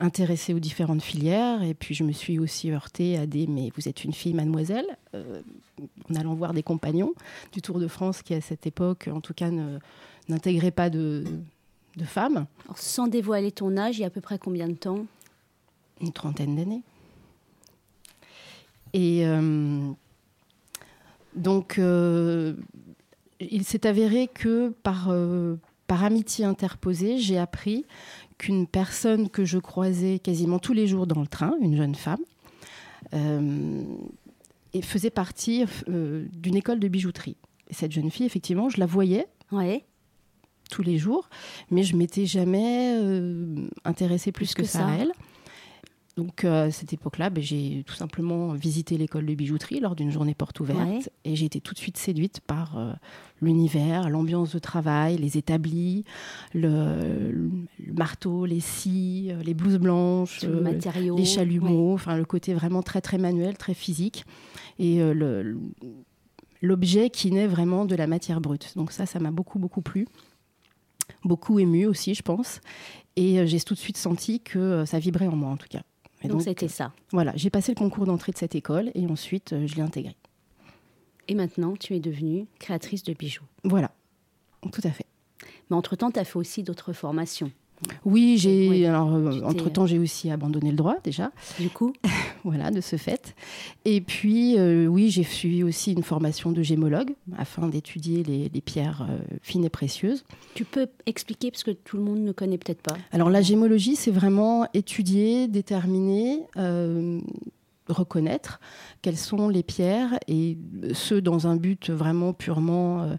intéressée 0.00 0.52
aux 0.52 0.58
différentes 0.58 1.02
filières 1.02 1.62
et 1.62 1.74
puis 1.74 1.94
je 1.94 2.02
me 2.02 2.10
suis 2.10 2.40
aussi 2.40 2.72
heurtée 2.72 3.16
à 3.16 3.24
des 3.24 3.46
mais 3.46 3.70
vous 3.76 3.88
êtes 3.88 4.02
une 4.02 4.12
fille, 4.12 4.34
mademoiselle, 4.34 4.98
en 5.14 6.14
allant 6.16 6.34
voir 6.34 6.52
des 6.52 6.64
compagnons 6.64 7.12
du 7.52 7.62
Tour 7.62 7.78
de 7.78 7.86
France 7.86 8.22
qui 8.22 8.34
à 8.34 8.40
cette 8.40 8.66
époque, 8.66 9.08
en 9.10 9.20
tout 9.20 9.32
cas, 9.32 9.50
n'intégraient 10.28 10.72
pas 10.72 10.90
de, 10.90 11.22
de 11.96 12.04
femmes. 12.04 12.46
sans 12.74 13.06
dévoiler 13.06 13.52
ton 13.52 13.76
âge, 13.76 13.98
il 13.98 14.00
y 14.00 14.04
a 14.04 14.08
à 14.08 14.10
peu 14.10 14.20
près 14.20 14.40
combien 14.40 14.66
de 14.66 14.74
temps? 14.74 15.06
Une 16.00 16.12
trentaine 16.12 16.56
d'années. 16.56 16.82
Et 18.92 19.24
donc, 21.36 21.78
euh, 21.78 22.54
il 23.40 23.64
s'est 23.64 23.86
avéré 23.86 24.28
que 24.28 24.70
par, 24.82 25.08
euh, 25.10 25.56
par 25.86 26.02
amitié 26.02 26.44
interposée, 26.44 27.18
j'ai 27.18 27.38
appris 27.38 27.84
qu'une 28.38 28.66
personne 28.66 29.28
que 29.28 29.44
je 29.44 29.58
croisais 29.58 30.18
quasiment 30.18 30.58
tous 30.58 30.72
les 30.72 30.86
jours 30.86 31.06
dans 31.06 31.20
le 31.20 31.26
train, 31.26 31.54
une 31.60 31.76
jeune 31.76 31.94
femme, 31.94 32.20
euh, 33.14 33.82
et 34.72 34.82
faisait 34.82 35.10
partie 35.10 35.64
d'une 35.86 36.56
école 36.56 36.80
de 36.80 36.88
bijouterie. 36.88 37.36
Et 37.68 37.74
cette 37.74 37.92
jeune 37.92 38.10
fille, 38.10 38.26
effectivement, 38.26 38.68
je 38.68 38.80
la 38.80 38.86
voyais. 38.86 39.26
tous 40.68 40.82
les 40.82 40.98
jours, 40.98 41.30
mais 41.70 41.84
je 41.84 41.94
m'étais 41.94 42.26
jamais 42.26 42.98
intéressée 43.84 44.32
plus, 44.32 44.52
que, 44.52 44.64
ça 44.64 44.88
à 44.88 44.96
elle. 44.96 45.12
Donc 46.16 46.44
euh, 46.44 46.68
à 46.68 46.70
cette 46.70 46.94
époque-là, 46.94 47.28
ben, 47.28 47.44
j'ai 47.44 47.84
tout 47.86 47.94
simplement 47.94 48.54
visité 48.54 48.96
l'école 48.96 49.26
de 49.26 49.34
bijouterie 49.34 49.80
lors 49.80 49.94
d'une 49.94 50.10
journée 50.10 50.34
porte 50.34 50.58
ouverte 50.60 51.10
et 51.24 51.36
j'ai 51.36 51.44
été 51.44 51.60
tout 51.60 51.74
de 51.74 51.78
suite 51.78 51.98
séduite 51.98 52.40
par 52.40 52.78
euh, 52.78 52.92
l'univers, 53.42 54.08
l'ambiance 54.08 54.54
de 54.54 54.58
travail, 54.58 55.18
les 55.18 55.36
établis, 55.36 56.04
le, 56.54 57.50
marteau, 57.92 58.46
les 58.46 58.60
scies, 58.60 59.28
euh, 59.30 59.42
les 59.42 59.52
blouses 59.52 59.76
blanches, 59.76 60.42
les 60.42 61.24
chalumeaux, 61.26 61.92
enfin 61.92 62.16
le 62.16 62.24
côté 62.24 62.54
vraiment 62.54 62.82
très 62.82 63.02
très 63.02 63.18
manuel, 63.18 63.58
très 63.58 63.74
physique 63.74 64.24
et 64.78 65.00
l'objet 66.62 67.10
qui 67.10 67.30
naît 67.30 67.46
vraiment 67.46 67.84
de 67.84 67.94
la 67.94 68.06
matière 68.06 68.40
brute. 68.40 68.72
Donc 68.76 68.90
ça, 68.92 69.04
ça 69.04 69.18
m'a 69.18 69.30
beaucoup 69.30 69.58
beaucoup 69.58 69.82
plu 69.82 70.06
beaucoup 71.24 71.58
ému 71.58 71.86
aussi, 71.86 72.14
je 72.14 72.22
pense. 72.22 72.60
Et 73.16 73.46
j'ai 73.46 73.60
tout 73.60 73.74
de 73.74 73.78
suite 73.78 73.96
senti 73.96 74.40
que 74.40 74.84
ça 74.86 74.98
vibrait 74.98 75.26
en 75.26 75.36
moi, 75.36 75.50
en 75.50 75.56
tout 75.56 75.68
cas. 75.68 75.82
Donc 76.24 76.42
c'était 76.42 76.68
ça. 76.68 76.92
Voilà, 77.12 77.32
j'ai 77.36 77.50
passé 77.50 77.72
le 77.72 77.78
concours 77.78 78.06
d'entrée 78.06 78.32
de 78.32 78.38
cette 78.38 78.54
école 78.54 78.90
et 78.94 79.06
ensuite 79.06 79.52
euh, 79.52 79.66
je 79.66 79.74
l'ai 79.76 79.82
intégré. 79.82 80.16
Et 81.28 81.34
maintenant, 81.34 81.74
tu 81.76 81.94
es 81.94 82.00
devenue 82.00 82.46
créatrice 82.58 83.02
de 83.02 83.12
bijoux. 83.12 83.44
Voilà, 83.64 83.90
tout 84.72 84.80
à 84.84 84.90
fait. 84.90 85.06
Mais 85.70 85.76
entre-temps, 85.76 86.10
tu 86.10 86.20
as 86.20 86.24
fait 86.24 86.38
aussi 86.38 86.62
d'autres 86.62 86.92
formations. 86.92 87.50
Oui, 88.04 88.36
j'ai. 88.38 88.86
alors, 88.86 89.12
euh, 89.12 89.42
entre 89.42 89.68
temps, 89.68 89.86
j'ai 89.86 89.98
aussi 89.98 90.30
abandonné 90.30 90.70
le 90.70 90.76
droit 90.76 90.96
déjà. 91.02 91.30
Du 91.58 91.68
coup. 91.70 91.92
voilà, 92.50 92.70
de 92.70 92.80
ce 92.80 92.96
fait. 92.96 93.34
Et 93.84 94.00
puis, 94.00 94.58
euh, 94.58 94.86
oui, 94.86 95.10
j'ai 95.10 95.22
suivi 95.22 95.62
aussi 95.62 95.92
une 95.92 96.02
formation 96.02 96.52
de 96.52 96.62
gémologue 96.62 97.14
afin 97.36 97.68
d'étudier 97.68 98.22
les, 98.22 98.60
pierres 98.60 99.06
euh, 99.08 99.18
fines 99.42 99.64
et 99.64 99.70
précieuses. 99.70 100.24
Tu 100.54 100.64
peux 100.64 100.88
expliquer 101.06 101.50
parce 101.50 101.64
que 101.64 101.70
tout 101.70 101.96
le 101.96 102.02
monde 102.02 102.20
ne 102.20 102.32
connaît 102.32 102.58
peut-être 102.58 102.82
pas. 102.82 102.96
Alors, 103.12 103.30
la 103.30 103.42
gémologie, 103.42 103.96
c'est 103.96 104.10
vraiment 104.10 104.66
étudier, 104.74 105.48
déterminer. 105.48 106.46
reconnaître 107.88 108.58
quelles 109.00 109.16
sont 109.16 109.48
les 109.48 109.62
pierres 109.62 110.18
et 110.26 110.58
ce 110.92 111.14
dans 111.14 111.46
un 111.46 111.54
but 111.54 111.88
vraiment 111.88 112.32
purement 112.32 113.16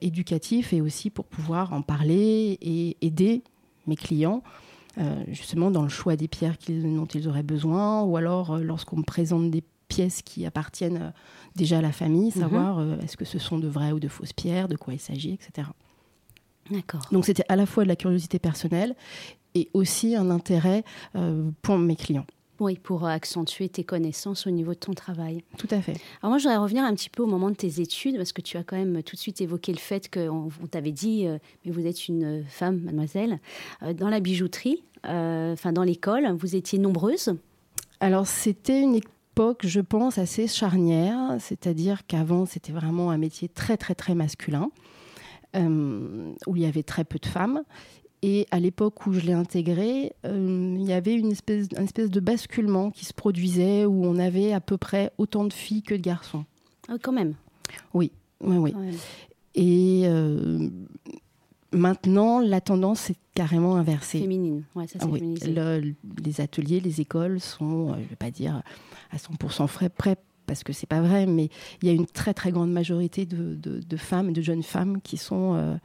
éducatif 0.00 0.72
et 0.72 0.80
aussi 0.80 1.08
pour 1.08 1.24
pouvoir 1.24 1.72
en 1.72 1.82
parler 1.82 2.58
et 2.60 2.96
aider 3.00 3.44
mes 3.86 3.96
clients, 3.96 4.42
euh, 4.44 4.71
justement 5.28 5.70
dans 5.70 5.82
le 5.82 5.88
choix 5.88 6.16
des 6.16 6.28
pierres 6.28 6.56
dont 6.68 7.06
ils 7.06 7.28
auraient 7.28 7.42
besoin, 7.42 8.02
ou 8.02 8.16
alors 8.16 8.52
euh, 8.52 8.62
lorsqu'on 8.62 8.98
me 8.98 9.04
présente 9.04 9.50
des 9.50 9.62
pièces 9.88 10.22
qui 10.22 10.46
appartiennent 10.46 11.02
euh, 11.02 11.10
déjà 11.56 11.78
à 11.78 11.82
la 11.82 11.92
famille, 11.92 12.32
mhm. 12.34 12.42
savoir 12.42 13.00
est-ce 13.02 13.16
que 13.16 13.24
ce 13.24 13.38
sont 13.38 13.58
de 13.58 13.68
vraies 13.68 13.92
ou 13.92 14.00
de 14.00 14.08
fausses 14.08 14.32
pierres, 14.32 14.68
de 14.68 14.76
quoi 14.76 14.94
il 14.94 15.00
s'agit, 15.00 15.32
etc. 15.32 15.68
D'accord. 16.70 17.02
Donc 17.10 17.24
c'était 17.24 17.44
à 17.48 17.56
la 17.56 17.66
fois 17.66 17.84
de 17.84 17.88
la 17.88 17.96
curiosité 17.96 18.38
personnelle 18.38 18.94
et 19.54 19.68
aussi 19.74 20.14
un 20.16 20.30
intérêt 20.30 20.84
pour 21.60 21.76
mes 21.76 21.96
clients. 21.96 22.24
Oui, 22.62 22.78
pour 22.80 23.06
accentuer 23.06 23.68
tes 23.68 23.82
connaissances 23.82 24.46
au 24.46 24.50
niveau 24.50 24.72
de 24.72 24.78
ton 24.78 24.92
travail. 24.92 25.42
Tout 25.58 25.66
à 25.72 25.80
fait. 25.80 25.96
Alors 26.22 26.30
moi, 26.30 26.38
je 26.38 26.44
voudrais 26.44 26.58
revenir 26.58 26.84
un 26.84 26.94
petit 26.94 27.10
peu 27.10 27.24
au 27.24 27.26
moment 27.26 27.50
de 27.50 27.56
tes 27.56 27.80
études, 27.80 28.16
parce 28.16 28.32
que 28.32 28.40
tu 28.40 28.56
as 28.56 28.62
quand 28.62 28.76
même 28.76 29.02
tout 29.02 29.16
de 29.16 29.20
suite 29.20 29.40
évoqué 29.40 29.72
le 29.72 29.80
fait 29.80 30.08
qu'on 30.08 30.48
on, 30.62 30.66
t'avait 30.68 30.92
dit, 30.92 31.26
euh, 31.26 31.38
mais 31.64 31.72
vous 31.72 31.84
êtes 31.88 32.06
une 32.06 32.44
femme, 32.44 32.78
mademoiselle, 32.82 33.40
euh, 33.82 33.94
dans 33.94 34.08
la 34.08 34.20
bijouterie, 34.20 34.84
euh, 35.08 35.54
enfin 35.54 35.72
dans 35.72 35.82
l'école, 35.82 36.30
vous 36.38 36.54
étiez 36.54 36.78
nombreuses. 36.78 37.34
Alors 37.98 38.28
c'était 38.28 38.80
une 38.80 38.94
époque, 38.94 39.66
je 39.66 39.80
pense, 39.80 40.18
assez 40.18 40.46
charnière, 40.46 41.38
c'est-à-dire 41.40 42.06
qu'avant, 42.06 42.46
c'était 42.46 42.72
vraiment 42.72 43.10
un 43.10 43.18
métier 43.18 43.48
très, 43.48 43.76
très, 43.76 43.96
très 43.96 44.14
masculin. 44.14 44.70
où 45.56 46.56
il 46.56 46.62
y 46.62 46.66
avait 46.66 46.84
très 46.84 47.02
peu 47.02 47.18
de 47.18 47.26
femmes. 47.26 47.64
Et 48.22 48.46
à 48.52 48.60
l'époque 48.60 49.06
où 49.06 49.12
je 49.12 49.20
l'ai 49.20 49.32
intégré, 49.32 50.12
euh, 50.24 50.76
il 50.78 50.84
y 50.84 50.92
avait 50.92 51.14
une 51.14 51.32
espèce, 51.32 51.66
espèce 51.76 52.08
de 52.08 52.20
basculement 52.20 52.92
qui 52.92 53.04
se 53.04 53.12
produisait 53.12 53.84
où 53.84 54.04
on 54.04 54.16
avait 54.16 54.52
à 54.52 54.60
peu 54.60 54.76
près 54.76 55.10
autant 55.18 55.44
de 55.44 55.52
filles 55.52 55.82
que 55.82 55.94
de 55.94 56.00
garçons. 56.00 56.44
Ah, 56.88 56.94
quand 57.02 57.10
même. 57.10 57.34
Oui, 57.94 58.12
oui, 58.40 58.56
oui. 58.56 58.74
Et 59.56 60.02
euh, 60.04 60.68
maintenant, 61.72 62.38
la 62.38 62.60
tendance 62.60 63.10
est 63.10 63.18
carrément 63.34 63.74
inversée. 63.74 64.20
Féminine, 64.20 64.62
ouais, 64.76 64.86
ça 64.86 65.00
c'est 65.00 65.58
ah 65.58 65.80
les 66.24 66.40
ateliers, 66.40 66.78
les 66.78 67.00
écoles 67.00 67.40
sont, 67.40 67.90
euh, 67.90 67.94
je 67.94 68.02
ne 68.02 68.08
vais 68.08 68.16
pas 68.16 68.30
dire 68.30 68.62
à 69.10 69.16
100% 69.16 69.66
frais, 69.66 69.88
prêts 69.88 70.16
parce 70.46 70.64
que 70.64 70.72
c'est 70.72 70.88
pas 70.88 71.00
vrai, 71.00 71.26
mais 71.26 71.48
il 71.80 71.88
y 71.88 71.90
a 71.90 71.94
une 71.94 72.06
très 72.06 72.34
très 72.34 72.50
grande 72.50 72.70
majorité 72.70 73.26
de, 73.26 73.54
de, 73.54 73.96
femmes, 73.96 74.32
de 74.32 74.42
jeunes 74.42 74.64
femmes 74.64 75.00
qui 75.00 75.16
sont 75.16 75.78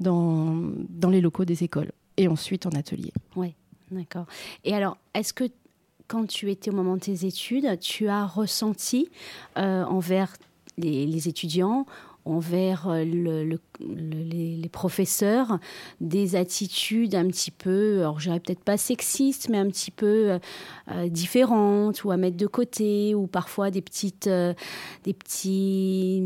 dans, 0.00 0.54
dans 0.88 1.10
les 1.10 1.20
locaux 1.20 1.44
des 1.44 1.64
écoles 1.64 1.92
et 2.16 2.28
ensuite 2.28 2.66
en 2.66 2.70
atelier. 2.70 3.12
Oui, 3.36 3.54
d'accord. 3.90 4.26
Et 4.64 4.74
alors, 4.74 4.96
est-ce 5.14 5.32
que 5.32 5.44
quand 6.06 6.26
tu 6.26 6.50
étais 6.50 6.70
au 6.70 6.74
moment 6.74 6.94
de 6.94 7.00
tes 7.00 7.26
études, 7.26 7.78
tu 7.80 8.08
as 8.08 8.26
ressenti 8.26 9.10
euh, 9.56 9.84
envers 9.84 10.36
les, 10.78 11.06
les, 11.06 11.28
étudiants 11.28 11.86
envers 12.28 12.88
euh, 12.88 13.04
le, 13.04 13.58
les, 13.80 14.68
professeurs 14.68 15.58
des 16.00 16.36
attitudes 16.36 17.14
un 17.14 17.26
petit 17.26 17.50
peu, 17.50 18.00
alors 18.00 18.20
je 18.20 18.30
peut-être 18.30 18.62
pas 18.62 18.76
sexistes, 18.76 19.48
mais 19.48 19.58
un 19.58 19.66
petit 19.66 19.90
peu 19.90 20.32
euh, 20.32 20.38
euh, 20.90 21.08
différentes 21.08 22.04
ou 22.04 22.10
à 22.10 22.16
mettre 22.16 22.36
de 22.36 22.46
côté, 22.46 23.14
ou 23.14 23.26
parfois 23.26 23.70
des 23.70 23.80
petites, 23.80 24.28
des 24.28 25.14
petits, 25.14 26.20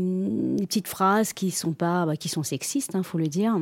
des 0.57 0.67
petites 0.67 0.87
phrases 0.87 1.33
qui 1.33 1.51
sont 1.51 1.73
pas, 1.73 2.05
bah, 2.05 2.17
qui 2.17 2.29
sont 2.29 2.43
sexistes, 2.43 2.91
il 2.93 2.97
hein, 2.97 3.03
faut 3.03 3.17
le 3.17 3.27
dire. 3.27 3.57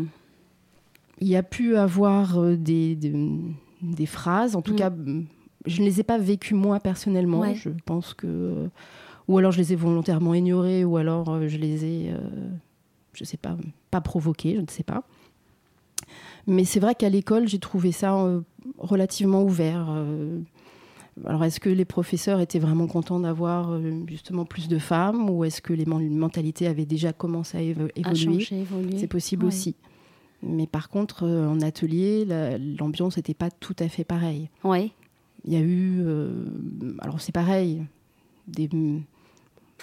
Il 1.20 1.28
y 1.28 1.36
a 1.36 1.44
pu 1.44 1.78
avoir 1.78 2.42
des, 2.58 2.96
des, 2.96 4.06
phrases, 4.08 4.56
en 4.56 4.62
tout 4.62 4.74
mm. 4.74 4.78
cas, 4.78 4.92
je 5.68 5.82
ne 5.82 5.86
les 5.86 6.00
ai 6.00 6.04
pas 6.04 6.18
vécues 6.18 6.56
moi 6.56 6.80
personnellement. 6.80 7.54
Je 7.54 7.70
pense 7.86 8.14
que 8.14 8.70
ou 9.32 9.38
alors 9.38 9.52
je 9.52 9.58
les 9.58 9.74
ai 9.74 9.76
volontairement 9.76 10.34
ignorés, 10.34 10.84
ou 10.84 10.98
alors 10.98 11.48
je 11.48 11.58
les 11.58 11.86
ai, 11.86 12.14
je 13.14 13.24
sais 13.24 13.38
pas, 13.38 13.58
pas 13.90 14.02
provoqués, 14.02 14.56
je 14.56 14.62
ne 14.62 14.70
sais 14.70 14.84
pas. 14.84 15.04
Mais 16.48 16.66
c'est 16.66 16.80
vrai 16.80 16.96
qu'à 16.96 17.10
l'école, 17.10 17.48
j'ai 17.48 17.60
trouvé 17.60 17.92
ça 17.92 18.18
relativement 18.78 19.44
ouvert. 19.44 19.88
Alors, 21.26 21.44
est-ce 21.44 21.60
que 21.60 21.70
les 21.70 21.86
professeurs 21.86 22.40
étaient 22.40 22.60
vraiment 22.60 22.88
contents 22.88 23.20
d'avoir 23.20 23.80
justement 24.08 24.46
plus 24.46 24.68
de 24.68 24.80
femmes 24.80 25.30
ou 25.30 25.44
est-ce 25.44 25.62
que 25.62 25.74
les 25.74 25.86
mentalités 25.86 26.68
avaient 26.68 26.86
déjà 26.86 27.14
commencé 27.14 27.58
à 27.58 27.62
évoluer? 27.62 28.48
C'est 28.98 29.08
possible 29.08 29.46
aussi. 29.46 29.76
Mais 30.44 30.68
par 30.68 30.90
contre, 30.90 31.24
euh, 31.24 31.48
en 31.48 31.62
atelier, 31.62 32.26
l'ambiance 32.80 33.18
n'était 33.18 33.34
pas 33.34 33.52
tout 33.52 33.76
à 33.80 33.88
fait 33.88 34.04
pareille. 34.04 34.50
Oui. 34.64 34.92
Il 35.46 35.54
y 35.54 35.56
a 35.56 35.60
eu, 35.60 36.00
euh, 36.02 36.46
alors 37.00 37.22
c'est 37.22 37.32
pareil, 37.32 37.84
des, 38.48 38.70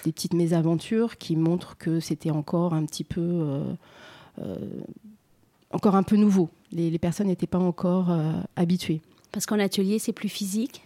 des, 0.03 0.11
petites 0.11 0.33
mésaventures 0.33 1.17
qui 1.17 1.35
montrent 1.35 1.77
que 1.77 1.99
c'était 1.99 2.31
encore 2.31 2.73
un 2.73 2.85
petit 2.85 3.03
peu, 3.03 3.61
euh, 4.39 4.55
encore 5.71 5.95
un 5.95 6.03
peu 6.03 6.15
nouveau. 6.15 6.49
Les, 6.71 6.89
les 6.89 6.99
personnes 6.99 7.27
n'étaient 7.27 7.47
pas 7.47 7.59
encore 7.59 8.15
habituées. 8.55 9.01
Parce 9.31 9.45
qu'en 9.45 9.59
atelier, 9.59 9.99
c'est 9.99 10.13
plus 10.13 10.29
physique? 10.29 10.81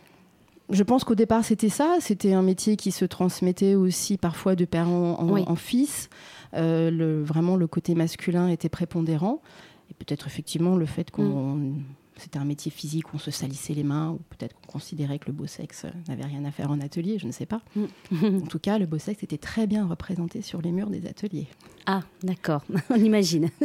Je 0.70 0.84
pense 0.84 1.04
qu'au 1.04 1.16
départ, 1.16 1.44
c'était 1.44 1.70
ça. 1.70 1.98
C'était 2.00 2.34
un 2.34 2.42
métier 2.42 2.78
qui 2.78 2.92
se 2.92 3.06
transmettait 3.06 3.76
aussi 3.76 4.18
parfois 4.18 4.56
de 4.56 4.66
père 4.66 4.88
en, 4.88 5.56
fils. 5.56 6.10
le, 6.54 7.22
vraiment, 7.22 7.56
le 7.56 7.68
côté 7.68 7.96
masculin 7.96 8.48
était 8.48 8.70
prépondérant. 8.70 9.42
Et 9.90 9.94
peut-être 9.94 10.28
effectivement 10.28 10.76
le 10.76 10.86
fait 10.86 11.12
qu'on. 11.12 11.56
Mm. 11.56 11.84
C'était 12.18 12.38
un 12.38 12.46
métier 12.46 12.72
physique 12.72 13.14
où 13.14 13.16
on 13.16 13.20
se 13.20 13.32
salissait 13.32 13.74
les 13.74 13.84
mains, 13.84 14.12
ou 14.12 14.20
peut-être 14.30 14.56
qu'on 14.56 14.74
considérait 14.74 15.20
que 15.20 15.28
le 15.28 15.34
beau 15.34 15.48
sexe 15.48 15.86
n'avait 16.08 16.26
rien 16.26 16.46
à 16.46 16.52
faire 16.52 16.72
en 16.72 16.80
atelier, 16.80 17.18
je 17.20 17.26
ne 17.26 17.32
sais 17.32 17.46
pas. 17.46 17.62
Mm. 17.76 17.86
en 18.44 18.48
tout 18.48 18.60
cas, 18.60 18.78
le 18.78 18.86
beau 18.86 19.00
sexe 19.00 19.24
était 19.24 19.38
très 19.38 19.68
bien 19.68 19.88
représenté 19.88 20.42
sur 20.42 20.62
les 20.62 20.72
murs 20.72 20.90
des 20.90 21.08
ateliers. 21.08 21.48
Ah, 21.86 22.02
d'accord, 22.22 22.64
on 22.90 22.96
imagine. 22.96 23.50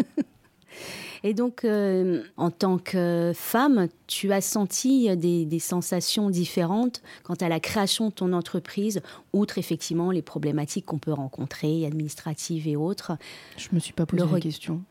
Et 1.25 1.35
donc, 1.35 1.65
euh, 1.65 2.23
en 2.37 2.51
tant 2.53 2.79
que 2.79 3.33
femme, 3.35 3.89
tu 4.07 4.33
as 4.33 4.41
senti 4.41 5.15
des, 5.17 5.47
des, 5.47 5.59
sensations 5.59 6.31
différentes 6.31 7.03
quant 7.25 7.35
à 7.35 7.49
la 7.49 7.59
création 7.59 8.11
de 8.11 8.15
ton 8.15 8.33
entreprise, 8.33 9.03
outre 9.33 9.59
effectivement 9.59 10.13
les 10.13 10.23
problématiques 10.23 10.87
qu'on 10.87 11.01
peut 11.01 11.13
rencontrer, 11.13 11.87
administratives 11.87 12.69
et 12.69 12.77
autres? 12.77 13.13
Je 13.57 13.69
ne 13.73 13.77
me 13.77 13.81
suis 13.81 13.95
pas 13.95 14.07
posé 14.07 14.25
la 14.31 14.41
question 14.41 14.85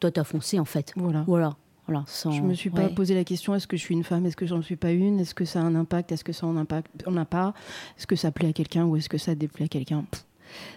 toi, 0.00 0.10
t'as 0.10 0.24
foncé 0.24 0.58
en 0.58 0.64
fait. 0.64 0.92
Voilà. 0.96 1.24
Voilà. 1.26 1.56
Voilà, 1.88 2.04
sans... 2.06 2.32
Je 2.32 2.42
me 2.42 2.52
suis 2.52 2.68
pas 2.68 2.90
posé 2.90 3.14
la 3.14 3.24
question 3.24 3.54
est-ce 3.54 3.66
que 3.66 3.78
je 3.78 3.82
suis 3.82 3.94
une 3.94 4.04
femme, 4.04 4.26
est-ce 4.26 4.36
que 4.36 4.46
j'en 4.46 4.60
suis 4.60 4.76
pas 4.76 4.92
une, 4.92 5.20
est-ce 5.20 5.34
que 5.34 5.46
ça 5.46 5.60
a 5.60 5.62
un 5.62 5.74
impact, 5.74 6.12
est-ce 6.12 6.22
que 6.22 6.34
ça 6.34 6.46
en 6.46 6.56
impact, 6.58 6.90
on 7.06 7.12
n'a 7.12 7.24
pas, 7.24 7.54
est-ce 7.96 8.06
que 8.06 8.14
ça 8.14 8.30
plaît 8.30 8.48
à 8.48 8.52
quelqu'un 8.52 8.84
ou 8.84 8.96
est-ce 8.96 9.08
que 9.08 9.16
ça 9.16 9.34
déplaît 9.34 9.64
à 9.64 9.68
quelqu'un? 9.68 10.04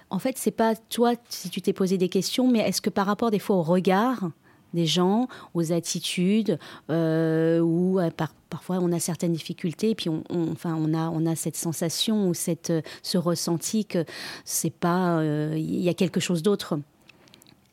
En 0.10 0.20
fait, 0.20 0.38
c'est 0.38 0.52
pas 0.52 0.74
toi 0.76 1.14
si 1.28 1.50
tu 1.50 1.62
t'es 1.62 1.74
posé 1.74 1.98
des 1.98 2.08
questions, 2.08 2.50
mais 2.50 2.60
est-ce 2.60 2.82
que 2.82 2.90
par 2.90 3.06
rapport 3.06 3.30
des 3.30 3.40
fois 3.40 3.58
au 3.58 3.62
regard 3.62 4.32
des 4.74 4.86
gens, 4.86 5.28
aux 5.54 5.74
attitudes, 5.74 6.58
euh, 6.90 7.60
ou 7.60 8.00
euh, 8.00 8.10
parfois 8.50 8.80
on 8.82 8.94
a 8.94 9.00
certaines 9.00 9.34
difficultés, 9.34 9.90
et 9.90 9.96
puis 9.96 10.10
on, 10.10 10.24
enfin 10.52 10.76
on 10.80 10.94
a 10.94 11.10
on 11.10 11.26
a 11.26 11.36
cette 11.36 11.58
sensation 11.58 12.30
ou 12.30 12.34
cette 12.34 12.72
ce 13.04 13.18
ressenti 13.18 13.86
que 13.86 14.06
c'est 14.46 14.74
pas 14.74 15.20
euh, 15.20 15.56
il 15.58 15.82
y 15.82 15.90
a 15.90 15.94
quelque 15.94 16.22
chose 16.22 16.42
d'autre 16.42 16.80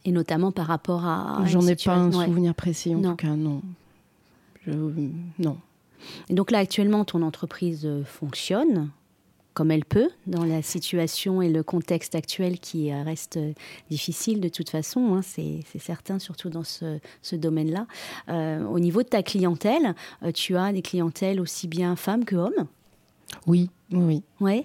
et 0.05 0.13
notamment 0.13 0.53
par 0.53 0.67
rapport 0.67 1.05
à. 1.05 1.43
J'en 1.47 1.67
ai 1.67 1.77
pas 1.77 1.97
un 1.97 2.13
souvenir 2.13 2.55
précis, 2.55 2.95
en 2.95 3.03
tout 3.03 3.17
cas, 3.17 3.37
non. 3.37 3.63
non. 4.67 5.59
Et 6.29 6.35
donc 6.35 6.51
là, 6.51 6.59
actuellement, 6.59 7.05
ton 7.05 7.23
entreprise 7.23 7.83
euh, 7.85 8.05
fonctionne 8.05 8.91
comme 9.55 9.73
elle 9.73 9.85
peut 9.85 10.11
dans 10.29 10.45
la 10.45 10.63
situation 10.63 11.43
et 11.43 11.49
le 11.49 11.65
contexte 11.65 12.15
actuel 12.15 12.61
qui 12.61 12.93
euh, 12.93 13.03
reste 13.03 13.39
euh, 13.39 13.53
difficile 13.91 14.41
de 14.41 14.49
toute 14.49 14.71
façon, 14.71 15.15
hein, 15.15 15.23
c'est 15.23 15.65
certain, 15.81 16.21
surtout 16.21 16.49
dans 16.49 16.63
ce, 16.63 17.01
ce 17.23 17.35
domaine-là. 17.35 17.87
au 18.69 18.79
niveau 18.79 19.03
de 19.03 19.09
ta 19.09 19.23
clientèle, 19.23 19.95
tu 20.35 20.57
as 20.57 20.73
des 20.73 20.83
clientèles 20.83 21.41
aussi 21.41 21.67
bien 21.67 21.97
femmes 21.97 22.25
que 22.25 22.37
hommes? 22.37 22.67
Oui, 23.47 23.71
oui. 23.91 24.23
Ouais. 24.41 24.65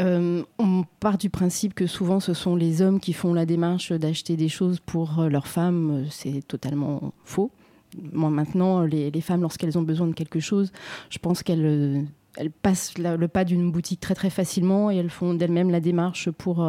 Euh, 0.00 0.42
on 0.58 0.84
part 1.00 1.18
du 1.18 1.30
principe 1.30 1.74
que 1.74 1.86
souvent 1.86 2.18
ce 2.18 2.34
sont 2.34 2.56
les 2.56 2.82
hommes 2.82 2.98
qui 2.98 3.12
font 3.12 3.32
la 3.32 3.46
démarche 3.46 3.92
d'acheter 3.92 4.36
des 4.36 4.48
choses 4.48 4.80
pour 4.80 5.20
euh, 5.20 5.28
leurs 5.28 5.46
femmes. 5.46 5.90
Euh, 5.90 6.06
c'est 6.10 6.46
totalement 6.46 7.12
faux. 7.24 7.50
Moi, 8.12 8.28
maintenant, 8.28 8.82
les, 8.82 9.20
femmes, 9.20 9.42
lorsqu'elles 9.42 9.78
ont 9.78 9.82
besoin 9.82 10.08
de 10.08 10.14
quelque 10.14 10.40
chose, 10.40 10.72
je 11.10 11.18
pense 11.18 11.44
qu'elles 11.44 12.04
elles 12.36 12.50
passent 12.50 12.98
le 12.98 13.28
pas 13.28 13.44
d'une 13.44 13.70
boutique 13.70 14.00
très 14.00 14.16
très 14.16 14.30
facilement 14.30 14.90
et 14.90 14.96
elles 14.96 15.10
font 15.10 15.34
d'elles-mêmes 15.34 15.70
la 15.70 15.78
démarche 15.78 16.28
pour, 16.32 16.68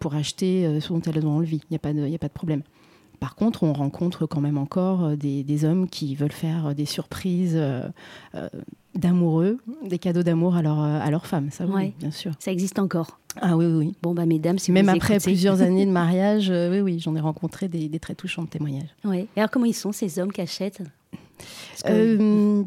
pour 0.00 0.14
acheter 0.16 0.80
ce 0.80 0.88
dont 0.88 1.00
elles 1.02 1.24
ont 1.24 1.36
envie. 1.36 1.60
Il 1.70 1.70
n'y 1.70 1.76
a 1.76 2.18
pas 2.18 2.26
de 2.26 2.32
problème. 2.32 2.64
Par 3.20 3.34
contre, 3.34 3.62
on 3.62 3.72
rencontre 3.72 4.26
quand 4.26 4.40
même 4.40 4.58
encore 4.58 5.16
des, 5.16 5.44
des 5.44 5.64
hommes 5.64 5.88
qui 5.88 6.14
veulent 6.16 6.32
faire 6.32 6.74
des 6.74 6.86
surprises 6.86 7.60
d'amoureux, 8.94 9.58
des 9.84 9.98
cadeaux 9.98 10.22
d'amour 10.22 10.56
à 10.56 10.62
leur, 10.62 10.80
à 10.80 11.10
leur 11.10 11.26
femme. 11.26 11.50
Ça, 11.50 11.66
oui, 11.66 11.92
bien 11.98 12.10
sûr. 12.10 12.32
Ça 12.38 12.50
existe 12.50 12.78
encore. 12.78 13.20
Ah 13.40 13.56
oui, 13.56 13.66
oui. 13.66 13.94
Bon, 14.02 14.14
bah, 14.14 14.26
mesdames, 14.26 14.58
si 14.58 14.72
Même 14.72 14.86
vous 14.86 14.96
après 14.96 15.18
plusieurs 15.18 15.62
années 15.62 15.86
de 15.86 15.90
mariage, 15.90 16.50
euh, 16.50 16.70
oui, 16.70 16.80
oui, 16.80 16.98
j'en 16.98 17.14
ai 17.14 17.20
rencontré 17.20 17.68
des, 17.68 17.88
des, 17.88 17.98
très 18.00 18.14
touchants 18.14 18.46
témoignages. 18.46 18.94
Oui. 19.04 19.28
Et 19.36 19.40
alors, 19.40 19.50
comment 19.50 19.66
ils 19.66 19.74
sont, 19.74 19.92
ces 19.92 20.18
hommes 20.18 20.32
qui 20.32 20.40
achètent? 20.40 20.82
Euh, 21.86 22.64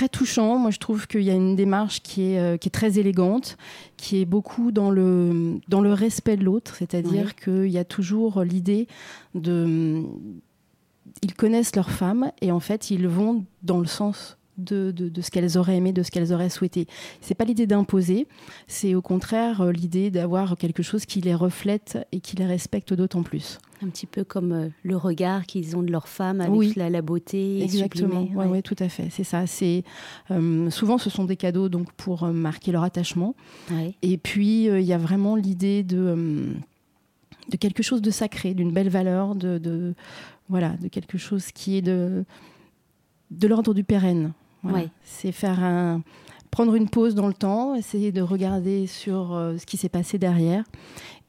Très 0.00 0.08
touchant. 0.08 0.56
Moi, 0.56 0.70
je 0.70 0.78
trouve 0.78 1.06
qu'il 1.06 1.20
y 1.20 1.28
a 1.28 1.34
une 1.34 1.56
démarche 1.56 2.00
qui 2.00 2.32
est, 2.32 2.38
euh, 2.38 2.56
qui 2.56 2.68
est 2.68 2.70
très 2.70 2.98
élégante, 2.98 3.58
qui 3.98 4.18
est 4.18 4.24
beaucoup 4.24 4.72
dans 4.72 4.90
le, 4.90 5.60
dans 5.68 5.82
le 5.82 5.92
respect 5.92 6.38
de 6.38 6.44
l'autre. 6.44 6.74
C'est-à-dire 6.74 7.36
qu'il 7.36 7.66
y 7.66 7.76
a 7.76 7.84
toujours 7.84 8.42
l'idée 8.42 8.88
de. 9.34 10.02
Ils 11.20 11.34
connaissent 11.34 11.76
leur 11.76 11.90
femme 11.90 12.32
et 12.40 12.50
en 12.50 12.60
fait, 12.60 12.90
ils 12.90 13.06
vont 13.08 13.44
dans 13.62 13.78
le 13.78 13.86
sens 13.86 14.38
de, 14.64 14.90
de, 14.90 15.20
ce 15.20 15.30
qu'elles 15.30 15.58
auraient 15.58 15.76
aimé, 15.76 15.92
de 15.92 16.02
ce 16.02 16.10
qu'elles 16.10 16.32
auraient 16.32 16.50
souhaité. 16.50 16.86
C'est 17.20 17.34
pas 17.34 17.44
l'idée 17.44 17.66
d'imposer, 17.66 18.26
c'est 18.66 18.94
au 18.94 19.02
contraire 19.02 19.60
euh, 19.60 19.72
l'idée 19.72 20.10
d'avoir 20.10 20.56
quelque 20.56 20.82
chose 20.82 21.06
qui 21.06 21.20
les 21.20 21.34
reflète 21.34 21.98
et 22.12 22.20
qui 22.20 22.36
les 22.36 22.46
respecte 22.46 22.94
d'autant 22.94 23.22
plus. 23.22 23.58
Un 23.82 23.88
petit 23.88 24.06
peu 24.06 24.24
comme 24.24 24.52
euh, 24.52 24.68
le 24.82 24.96
regard 24.96 25.46
qu'ils 25.46 25.76
ont 25.76 25.82
de 25.82 25.90
leur 25.90 26.08
femme 26.08 26.40
avec 26.40 26.76
la, 26.76 26.90
la, 26.90 27.02
beauté. 27.02 27.62
Exactement, 27.62 28.28
oui, 28.34 28.46
ouais. 28.46 28.62
tout 28.62 28.76
à 28.78 28.88
fait. 28.88 29.08
C'est 29.10 29.24
ça. 29.24 29.46
C'est 29.46 29.84
euh, 30.30 30.70
souvent 30.70 30.98
ce 30.98 31.08
sont 31.10 31.24
des 31.24 31.36
cadeaux 31.36 31.68
donc 31.68 31.90
pour 31.92 32.26
marquer 32.26 32.72
leur 32.72 32.82
attachement. 32.82 33.34
Et 34.02 34.18
puis 34.18 34.64
il 34.66 34.82
y 34.82 34.92
a 34.92 34.98
vraiment 34.98 35.36
l'idée 35.36 35.82
de 35.82 36.54
de 37.50 37.56
quelque 37.56 37.82
chose 37.82 38.00
de 38.00 38.10
sacré, 38.10 38.54
d'une 38.54 38.72
belle 38.72 38.88
valeur, 38.88 39.34
de, 39.34 39.58
de, 39.58 39.94
voilà, 40.48 40.76
de 40.80 40.88
quelque 40.88 41.18
chose 41.18 41.50
qui 41.52 41.76
est 41.76 41.82
de 41.82 42.24
de 43.30 43.46
l'ordre 43.46 43.74
du 43.74 43.84
pérenne. 43.84 44.32
C'est 45.02 45.32
faire 45.32 45.62
un, 45.62 46.02
prendre 46.50 46.74
une 46.74 46.88
pause 46.88 47.14
dans 47.14 47.26
le 47.26 47.34
temps, 47.34 47.74
essayer 47.74 48.12
de 48.12 48.22
regarder 48.22 48.86
sur 48.86 49.34
euh, 49.34 49.56
ce 49.56 49.66
qui 49.66 49.76
s'est 49.76 49.88
passé 49.88 50.18
derrière 50.18 50.64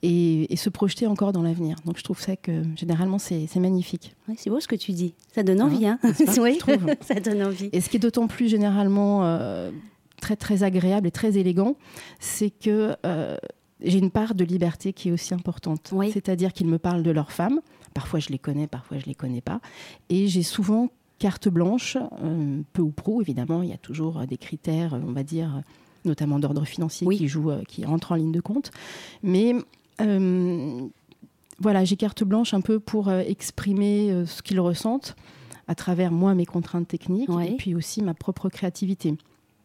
et, 0.03 0.47
se 0.55 0.69
projeter 0.69 1.07
encore 1.07 1.31
dans 1.31 1.43
l'avenir. 1.43 1.77
Donc 1.85 1.97
je 1.97 2.03
trouve 2.03 2.19
ça 2.19 2.35
que 2.35 2.63
généralement 2.75 3.19
c'est 3.19 3.47
magnifique. 3.57 4.15
c'est 4.37 4.49
beau 4.49 4.59
ce 4.59 4.67
que 4.67 4.75
tu 4.75 4.91
dis. 4.91 5.13
Ça 5.33 5.43
donne 5.43 5.61
envie, 5.61 5.85
hein, 5.85 5.99
oui, 6.39 6.59
ça 7.01 7.15
donne 7.15 7.43
envie. 7.43 7.69
Et 7.71 7.81
ce 7.81 7.89
qui 7.89 7.97
est 7.97 7.99
d'autant 7.99 8.27
plus 8.27 8.47
généralement 8.47 9.23
euh, 9.23 9.71
très 10.19 10.35
très 10.35 10.63
agréable 10.63 11.07
et 11.07 11.11
très 11.11 11.37
élégant, 11.37 11.75
c'est 12.19 12.49
que 12.49 12.95
euh, 13.05 13.37
j'ai 13.81 13.99
une 13.99 14.11
part 14.11 14.35
de 14.35 14.43
liberté 14.43 14.93
qui 14.93 15.09
est 15.09 15.11
aussi 15.11 15.33
importante. 15.33 15.93
C'est-à-dire 16.11 16.53
qu'ils 16.53 16.67
me 16.67 16.77
parlent 16.77 17.03
de 17.03 17.11
leur 17.11 17.31
femme. 17.31 17.61
Parfois 17.93 18.19
je 18.19 18.29
les 18.29 18.39
connais, 18.39 18.67
parfois 18.67 18.97
je 18.97 19.05
les 19.05 19.15
connais 19.15 19.41
pas. 19.41 19.61
Et 20.09 20.27
j'ai 20.27 20.43
souvent 20.43 20.89
carte 21.21 21.49
blanche, 21.49 21.97
euh, 22.23 22.61
peu 22.73 22.81
ou 22.81 22.89
prou, 22.89 23.21
évidemment, 23.21 23.61
il 23.61 23.69
y 23.69 23.73
a 23.73 23.77
toujours 23.77 24.25
des 24.25 24.37
critères, 24.37 24.99
on 25.07 25.11
va 25.11 25.21
dire, 25.21 25.61
notamment 26.03 26.39
d'ordre 26.39 26.65
financier 26.65 27.07
qui 27.07 27.31
euh, 27.37 27.61
qui 27.67 27.85
rentrent 27.85 28.13
en 28.13 28.15
ligne 28.15 28.31
de 28.31 28.41
compte. 28.41 28.71
Mais 29.21 29.53
euh, 30.01 30.87
voilà, 31.59 31.85
j'ai 31.85 31.95
carte 31.95 32.23
blanche 32.23 32.55
un 32.55 32.61
peu 32.61 32.79
pour 32.79 33.11
exprimer 33.11 34.23
ce 34.25 34.41
qu'ils 34.41 34.59
ressentent 34.59 35.15
à 35.67 35.75
travers 35.75 36.11
moi 36.11 36.33
mes 36.33 36.47
contraintes 36.47 36.87
techniques 36.87 37.29
et 37.29 37.55
puis 37.55 37.75
aussi 37.75 38.01
ma 38.01 38.15
propre 38.15 38.49
créativité. 38.49 39.13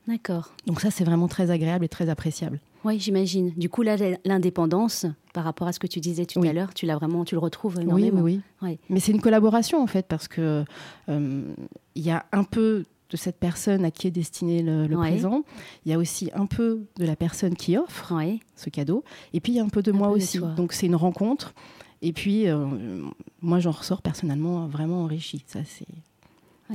D'accord. 0.06 0.52
Donc 0.66 0.82
ça, 0.82 0.90
c'est 0.90 1.04
vraiment 1.04 1.26
très 1.26 1.50
agréable 1.50 1.86
et 1.86 1.88
très 1.88 2.10
appréciable. 2.10 2.60
Oui, 2.86 3.00
j'imagine. 3.00 3.52
Du 3.56 3.68
coup, 3.68 3.82
là, 3.82 3.96
l'indépendance, 4.24 5.06
par 5.34 5.42
rapport 5.42 5.66
à 5.66 5.72
ce 5.72 5.80
que 5.80 5.88
tu 5.88 5.98
disais 5.98 6.24
tout 6.24 6.40
à 6.40 6.52
l'heure, 6.52 6.72
tu 6.72 6.86
l'as 6.86 6.94
vraiment, 6.94 7.24
tu 7.24 7.34
le 7.34 7.40
retrouves 7.40 7.80
énormément. 7.80 8.22
Oui, 8.22 8.40
oui, 8.62 8.68
oui. 8.70 8.78
Mais 8.88 9.00
c'est 9.00 9.10
une 9.10 9.20
collaboration 9.20 9.82
en 9.82 9.88
fait, 9.88 10.06
parce 10.06 10.28
que 10.28 10.64
euh, 11.08 11.54
il 11.96 12.02
y 12.02 12.12
a 12.12 12.24
un 12.30 12.44
peu 12.44 12.84
de 13.10 13.16
cette 13.16 13.38
personne 13.38 13.84
à 13.84 13.90
qui 13.90 14.06
est 14.06 14.12
destiné 14.12 14.62
le, 14.62 14.86
présent. 14.96 15.42
Il 15.84 15.90
y 15.90 15.94
a 15.94 15.98
aussi 15.98 16.30
un 16.32 16.46
peu 16.46 16.84
de 16.96 17.04
la 17.04 17.16
personne 17.16 17.56
qui 17.56 17.76
offre 17.76 18.14
ce 18.54 18.70
cadeau, 18.70 19.02
et 19.32 19.40
puis 19.40 19.52
il 19.52 19.56
y 19.56 19.60
a 19.60 19.64
un 19.64 19.68
peu 19.68 19.82
de 19.82 19.90
moi 19.90 20.10
aussi. 20.10 20.38
Donc 20.56 20.72
c'est 20.72 20.86
une 20.86 20.96
rencontre. 20.96 21.54
Et 22.02 22.12
puis 22.12 22.46
euh, 22.46 22.66
moi, 23.42 23.58
j'en 23.58 23.72
ressors 23.72 24.02
personnellement 24.02 24.68
vraiment 24.68 25.02
enrichi. 25.02 25.42
Ça, 25.48 25.60
c'est 25.64 25.86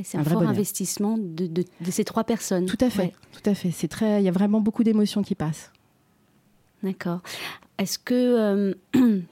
c'est 0.03 0.17
un, 0.17 0.23
fort 0.23 0.43
investissement 0.43 1.17
de, 1.17 1.47
de, 1.47 1.91
ces 1.91 2.05
trois 2.05 2.23
personnes. 2.23 2.65
Tout 2.65 2.77
à 2.79 2.89
fait, 2.89 3.13
tout 3.33 3.49
à 3.49 3.53
fait. 3.53 3.71
C'est 3.71 3.89
très, 3.89 4.21
il 4.21 4.25
y 4.25 4.29
a 4.29 4.31
vraiment 4.31 4.61
beaucoup 4.61 4.85
d'émotions 4.85 5.21
qui 5.21 5.35
passent. 5.35 5.71
D'accord. 6.83 7.21
Est-ce 7.77 7.99
que 7.99 8.77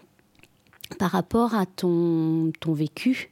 par 1.00 1.12
rapport 1.12 1.56
à 1.56 1.66
ton, 1.66 2.52
ton 2.60 2.74
vécu, 2.74 3.32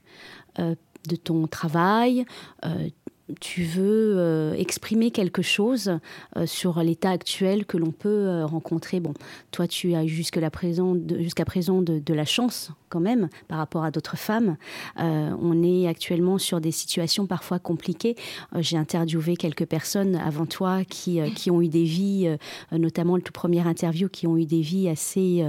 de 0.57 1.15
ton 1.15 1.47
travail, 1.47 2.25
tu 3.41 3.63
veux 3.63 4.15
euh, 4.17 4.53
exprimer 4.53 5.11
quelque 5.11 5.41
chose 5.41 5.99
euh, 6.37 6.45
sur 6.45 6.81
l'état 6.81 7.11
actuel 7.11 7.65
que 7.65 7.77
l'on 7.77 7.91
peut 7.91 8.07
euh, 8.09 8.45
rencontrer. 8.45 8.99
Bon, 8.99 9.13
toi, 9.51 9.67
tu 9.67 9.95
as 9.95 10.05
jusqu'à 10.05 10.49
présent, 10.49 10.95
jusqu'à 11.19 11.45
présent 11.45 11.81
de, 11.81 12.13
la 12.13 12.25
chance 12.25 12.71
quand 12.89 12.99
même 13.01 13.27
par 13.47 13.59
rapport 13.59 13.83
à 13.83 13.91
d'autres 13.91 14.17
femmes. 14.17 14.55
on 14.97 15.61
est 15.61 15.87
actuellement 15.87 16.39
sur 16.39 16.61
des 16.61 16.71
situations 16.71 17.27
parfois 17.27 17.59
compliquées. 17.59 18.15
J'ai 18.55 18.77
interviewé 18.77 19.35
quelques 19.35 19.65
personnes 19.65 20.15
avant 20.15 20.47
toi 20.47 20.83
qui, 20.83 21.19
qui 21.33 21.51
ont 21.51 21.61
eu 21.61 21.67
des 21.67 21.83
vies, 21.83 22.35
notamment 22.71 23.17
le 23.17 23.21
tout 23.21 23.33
premier 23.33 23.59
interview, 23.67 24.09
qui 24.09 24.25
ont 24.25 24.37
eu 24.37 24.45
des 24.45 24.61
vies 24.61 24.89
assez 24.89 25.45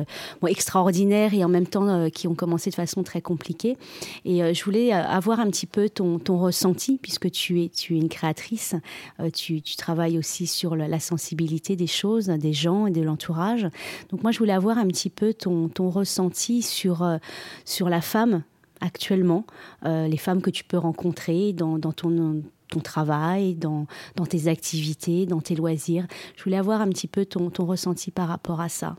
extraordinaires 0.46 1.32
et 1.32 1.42
en 1.42 1.48
même 1.48 1.66
temps 1.66 2.10
qui 2.10 2.28
ont 2.28 2.34
commencé 2.34 2.68
de 2.68 2.74
façon 2.74 3.02
très 3.02 3.22
compliquée. 3.22 3.78
Et 4.26 4.52
je 4.52 4.64
voulais 4.64 4.92
avoir 4.92 5.40
un 5.40 5.48
petit 5.48 5.66
peu 5.66 5.88
ton 5.88 6.18
ressenti 6.38 6.98
puisque 7.00 7.30
tu 7.30 7.62
es 7.62 7.67
tu 7.68 7.94
es 7.94 7.98
une 7.98 8.08
créatrice, 8.08 8.74
euh, 9.20 9.30
tu, 9.30 9.62
travailles 9.76 10.18
aussi 10.18 10.46
sur 10.46 10.76
la, 10.76 11.00
sensibilité 11.00 11.76
des 11.76 11.86
choses, 11.86 12.26
des 12.26 12.52
gens 12.52 12.86
et 12.86 12.90
de 12.90 13.02
l'entourage. 13.02 13.68
Donc 14.10 14.22
moi, 14.22 14.32
je 14.32 14.38
voulais 14.38 14.52
avoir 14.52 14.78
un 14.78 14.86
petit 14.86 15.10
peu 15.10 15.34
ton, 15.34 15.70
ressenti 15.78 16.62
sur, 16.62 17.02
euh, 17.02 17.18
sur 17.64 17.88
la 17.88 18.00
femme 18.00 18.42
actuellement, 18.80 19.44
euh, 19.84 20.08
les 20.08 20.16
femmes 20.16 20.42
que 20.42 20.50
tu 20.50 20.64
peux 20.64 20.78
rencontrer 20.78 21.52
dans, 21.52 21.78
ton 21.78 22.42
ton 22.68 22.80
travail, 22.80 23.54
dans, 23.54 23.86
dans, 24.16 24.26
tes 24.26 24.46
activités, 24.46 25.24
dans 25.24 25.40
tes 25.40 25.54
loisirs. 25.54 26.06
Je 26.36 26.44
voulais 26.44 26.58
avoir 26.58 26.82
un 26.82 26.88
petit 26.88 27.08
peu 27.08 27.24
ton, 27.24 27.48
ton 27.48 27.64
ressenti 27.64 28.10
par 28.10 28.28
rapport 28.28 28.60
à 28.60 28.68
ça. 28.68 28.96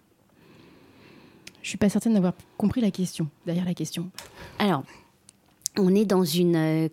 Je 1.61 1.69
suis 1.69 1.77
pas 1.77 1.89
certaine 1.89 2.13
d'avoir 2.13 2.33
compris 2.57 2.81
la 2.81 2.89
question, 2.89 3.27
derrière 3.45 3.65
la 3.65 3.73
question. 3.73 4.09
Alors, 4.57 4.83
on 5.77 5.93
est 5.93 6.05
dans 6.05 6.23
une 6.23 6.89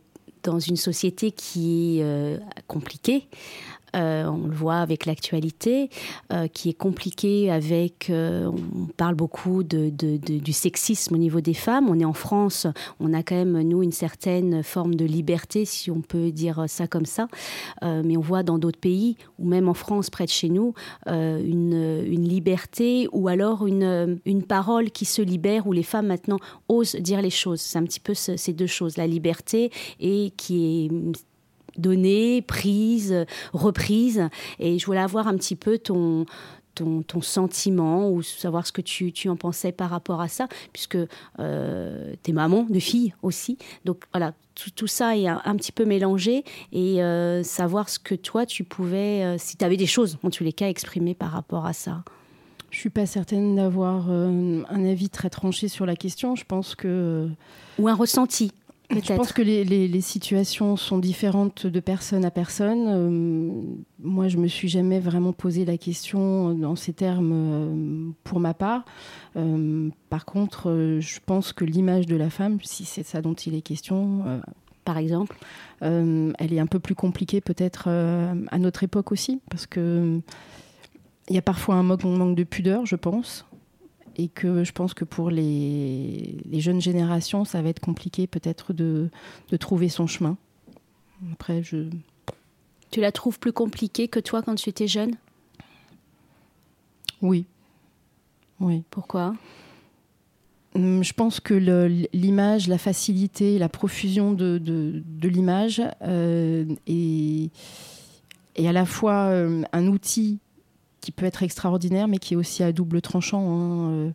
dans 0.47 0.59
une 0.61 0.77
société 0.77 1.33
qui 1.33 1.99
est 1.99 2.03
euh, 2.03 2.39
compliquée, 2.69 3.27
euh, 3.95 4.25
on 4.27 4.47
le 4.47 4.55
voit 4.55 4.79
avec 4.79 5.07
l'actualité, 5.07 5.91
euh, 6.33 6.49
qui 6.49 6.69
est 6.69 6.75
compliquée 6.75 7.51
avec, 7.51 8.11
euh, 8.11 8.47
on 8.47 8.87
parle 8.97 9.15
beaucoup 9.15 9.63
du 9.63 10.53
sexisme 10.53 11.15
au 11.15 11.19
niveau 11.19 11.41
des 11.41 11.55
femmes. 11.55 11.89
On 11.89 11.99
est 11.99 12.05
en 12.05 12.13
France, 12.13 12.67
on 13.01 13.13
a 13.15 13.23
quand 13.23 13.37
même, 13.37 13.61
nous, 13.63 13.83
une 13.83 13.93
certaine 13.93 14.63
forme 14.63 14.95
de 14.95 15.05
liberté, 15.05 15.65
si 15.65 15.91
on 15.91 16.01
peut 16.01 16.31
dire 16.31 16.65
ça 16.69 16.87
comme 16.87 17.07
ça. 17.07 17.29
mais 17.83 18.17
on 18.17 18.21
voit 18.21 18.43
dans 18.43 18.59
d'autres 18.59 18.79
pays, 18.79 19.17
ou 19.39 19.47
même 19.47 19.69
en 19.69 19.75
France, 19.75 20.11
près 20.11 20.25
de 20.25 20.31
chez 20.31 20.49
nous, 20.49 20.75
une, 21.07 22.05
une, 22.07 22.29
liberté 22.29 23.09
ou 23.13 23.29
alors 23.29 23.67
une, 23.67 24.19
une 24.25 24.43
parole 24.43 24.91
qui 24.91 25.05
se 25.05 25.23
libère, 25.23 25.67
où 25.67 25.73
les 25.73 25.83
femmes 25.83 26.07
maintenant 26.07 26.39
osent 26.69 26.97
dire 26.97 27.23
les 27.23 27.31
choses. 27.31 27.61
C'est 27.61 27.79
un 27.79 27.85
petit 27.85 28.01
peu 28.01 28.15
ces 28.15 28.53
deux 28.53 28.67
choses, 28.67 28.97
la 28.97 29.07
liberté 29.07 29.71
et 30.01 30.33
qui 30.37 30.87
est 30.87 30.91
donnée, 31.79 32.43
prise, 32.43 33.27
reprise. 33.53 34.29
Et 34.59 34.79
je 34.79 34.87
voulais 34.87 35.01
avoir 35.01 35.29
un 35.29 35.37
petit 35.37 35.57
peu 35.57 35.79
ton, 35.79 36.27
ton, 36.77 37.03
ton, 37.03 37.21
sentiment 37.21 38.09
ou 38.11 38.23
savoir 38.23 38.65
ce 38.67 38.73
que 38.73 38.81
tu, 38.81 39.11
tu, 39.11 39.29
en 39.29 39.37
pensais 39.37 39.73
par 39.73 39.91
rapport 39.91 40.21
à 40.21 40.29
ça, 40.29 40.47
puisque 40.73 40.99
euh, 41.41 42.15
tu 42.23 42.31
es 42.31 42.35
maman 42.35 42.67
de 42.69 42.79
fille 42.79 43.15
aussi. 43.23 43.59
Donc 43.85 44.05
voilà, 44.13 44.33
tout, 44.55 44.87
ça 44.87 45.17
est 45.17 45.27
un, 45.27 45.57
petit 45.57 45.73
peu 45.73 45.85
mélangé 45.85 46.45
et 46.73 47.03
euh, 47.03 47.43
savoir 47.43 47.89
ce 47.89 47.99
que 47.99 48.15
toi 48.15 48.47
tu 48.47 48.63
pouvais, 48.63 49.25
euh, 49.25 49.37
si 49.39 49.57
tu 49.57 49.65
avais 49.65 49.77
des 49.77 49.87
choses 49.87 50.19
en 50.23 50.31
tous 50.31 50.45
les 50.45 50.53
cas, 50.53 50.69
exprimer 50.69 51.15
par 51.15 51.33
rapport 51.33 51.67
à 51.67 51.73
ça. 51.73 52.05
Je 52.71 52.79
suis 52.79 52.91
pas 52.91 53.07
certaine 53.07 53.57
d'avoir 53.57 54.11
un 54.11 54.85
avis 54.85 55.09
très 55.09 55.31
tranché 55.31 55.69
sur 55.69 55.87
la 55.87 55.97
question. 55.97 56.35
Je 56.35 56.45
pense 56.45 56.75
que. 56.75 57.27
Ou 57.79 57.89
un 57.89 57.95
ressenti. 57.95 58.53
Je 58.91 59.15
pense 59.15 59.33
que 59.33 59.43
les, 59.43 60.01
situations 60.01 60.77
sont 60.77 60.99
différentes 60.99 61.67
de 61.67 61.81
personne 61.81 62.25
à 62.25 62.31
personne. 62.31 62.87
Euh, 62.87 63.77
moi, 63.99 64.29
je 64.29 64.37
me 64.37 64.47
suis 64.47 64.69
jamais 64.69 65.01
vraiment 65.01 65.33
posé 65.33 65.65
la 65.65 65.77
question 65.77 66.55
dans 66.55 66.77
ces 66.77 66.93
termes 66.93 67.33
euh, 67.33 68.11
pour 68.25 68.39
ma 68.39 68.55
part. 68.55 68.85
Euh, 69.37 69.91
par 70.09 70.25
contre, 70.25 70.99
je 71.01 71.19
pense 71.25 71.53
que 71.53 71.65
l'image 71.65 72.07
de 72.07 72.17
la 72.17 72.31
femme, 72.31 72.59
si 72.63 72.85
c'est 72.85 73.03
ça 73.03 73.23
dont 73.23 73.35
il 73.35 73.55
est 73.55 73.63
question, 73.63 74.41
par 74.85 74.99
exemple, 74.99 75.37
elle 75.81 76.53
est 76.53 76.61
un 76.61 76.67
peu 76.67 76.79
plus 76.79 76.95
compliquée 76.95 77.41
peut-être 77.41 77.89
à 77.89 78.59
notre 78.59 78.85
époque 78.85 79.11
aussi, 79.13 79.41
parce 79.51 79.67
que 79.67 80.21
il 81.29 81.35
y 81.35 81.39
a 81.39 81.43
parfois 81.43 81.75
un 81.75 81.83
manque 81.83 82.37
de 82.37 82.45
pudeur, 82.45 82.87
je 82.87 82.95
pense 82.95 83.45
et 84.17 84.29
que 84.29 84.65
je 84.65 84.73
pense 84.73 84.95
que 84.95 85.05
pour 85.05 85.31
les, 85.31 86.39
jeunes 86.55 86.81
générations, 86.81 87.45
ça 87.45 87.61
va 87.63 87.69
être 87.69 87.81
compliqué 87.81 88.27
peut-être 88.27 88.73
de, 88.73 89.11
trouver 89.61 89.89
son 89.89 90.07
chemin. 90.07 90.37
Après, 91.33 91.63
je... 91.63 91.89
Tu 92.91 93.01
la 93.01 93.13
trouves 93.13 93.39
plus 93.39 93.53
compliquée 93.53 94.09
que 94.09 94.21
toi 94.21 94.43
quand 94.43 94.55
tu 94.55 94.71
étais 94.71 94.89
jeune? 94.89 95.17
Oui. 97.21 97.45
Oui. 98.61 98.85
Pourquoi? 98.91 99.35
Hum, 100.75 101.05
je 101.05 101.13
pense 101.13 101.41
que 101.41 101.55
l'image, 102.13 102.69
la 102.69 102.79
facilité, 102.79 103.59
la 103.59 103.69
profusion 103.69 104.33
de, 104.33 105.03
l'image 105.23 105.83
euh, 106.03 106.65
est, 106.87 107.51
à 108.59 108.73
la 108.73 108.87
fois 108.87 109.27
euh, 109.27 109.63
un 109.73 109.87
outil 109.89 110.39
qui 111.07 111.13
peut 111.13 111.25
être 111.25 111.45
extraordinaire, 111.45 112.09
mais 112.09 112.19
qui 112.19 112.35
est 112.35 112.37
aussi 112.37 112.65
à 112.65 112.73
double 112.73 113.01
tranchant. 113.01 113.49
Hein. 113.49 113.91
Euh, 113.93 114.11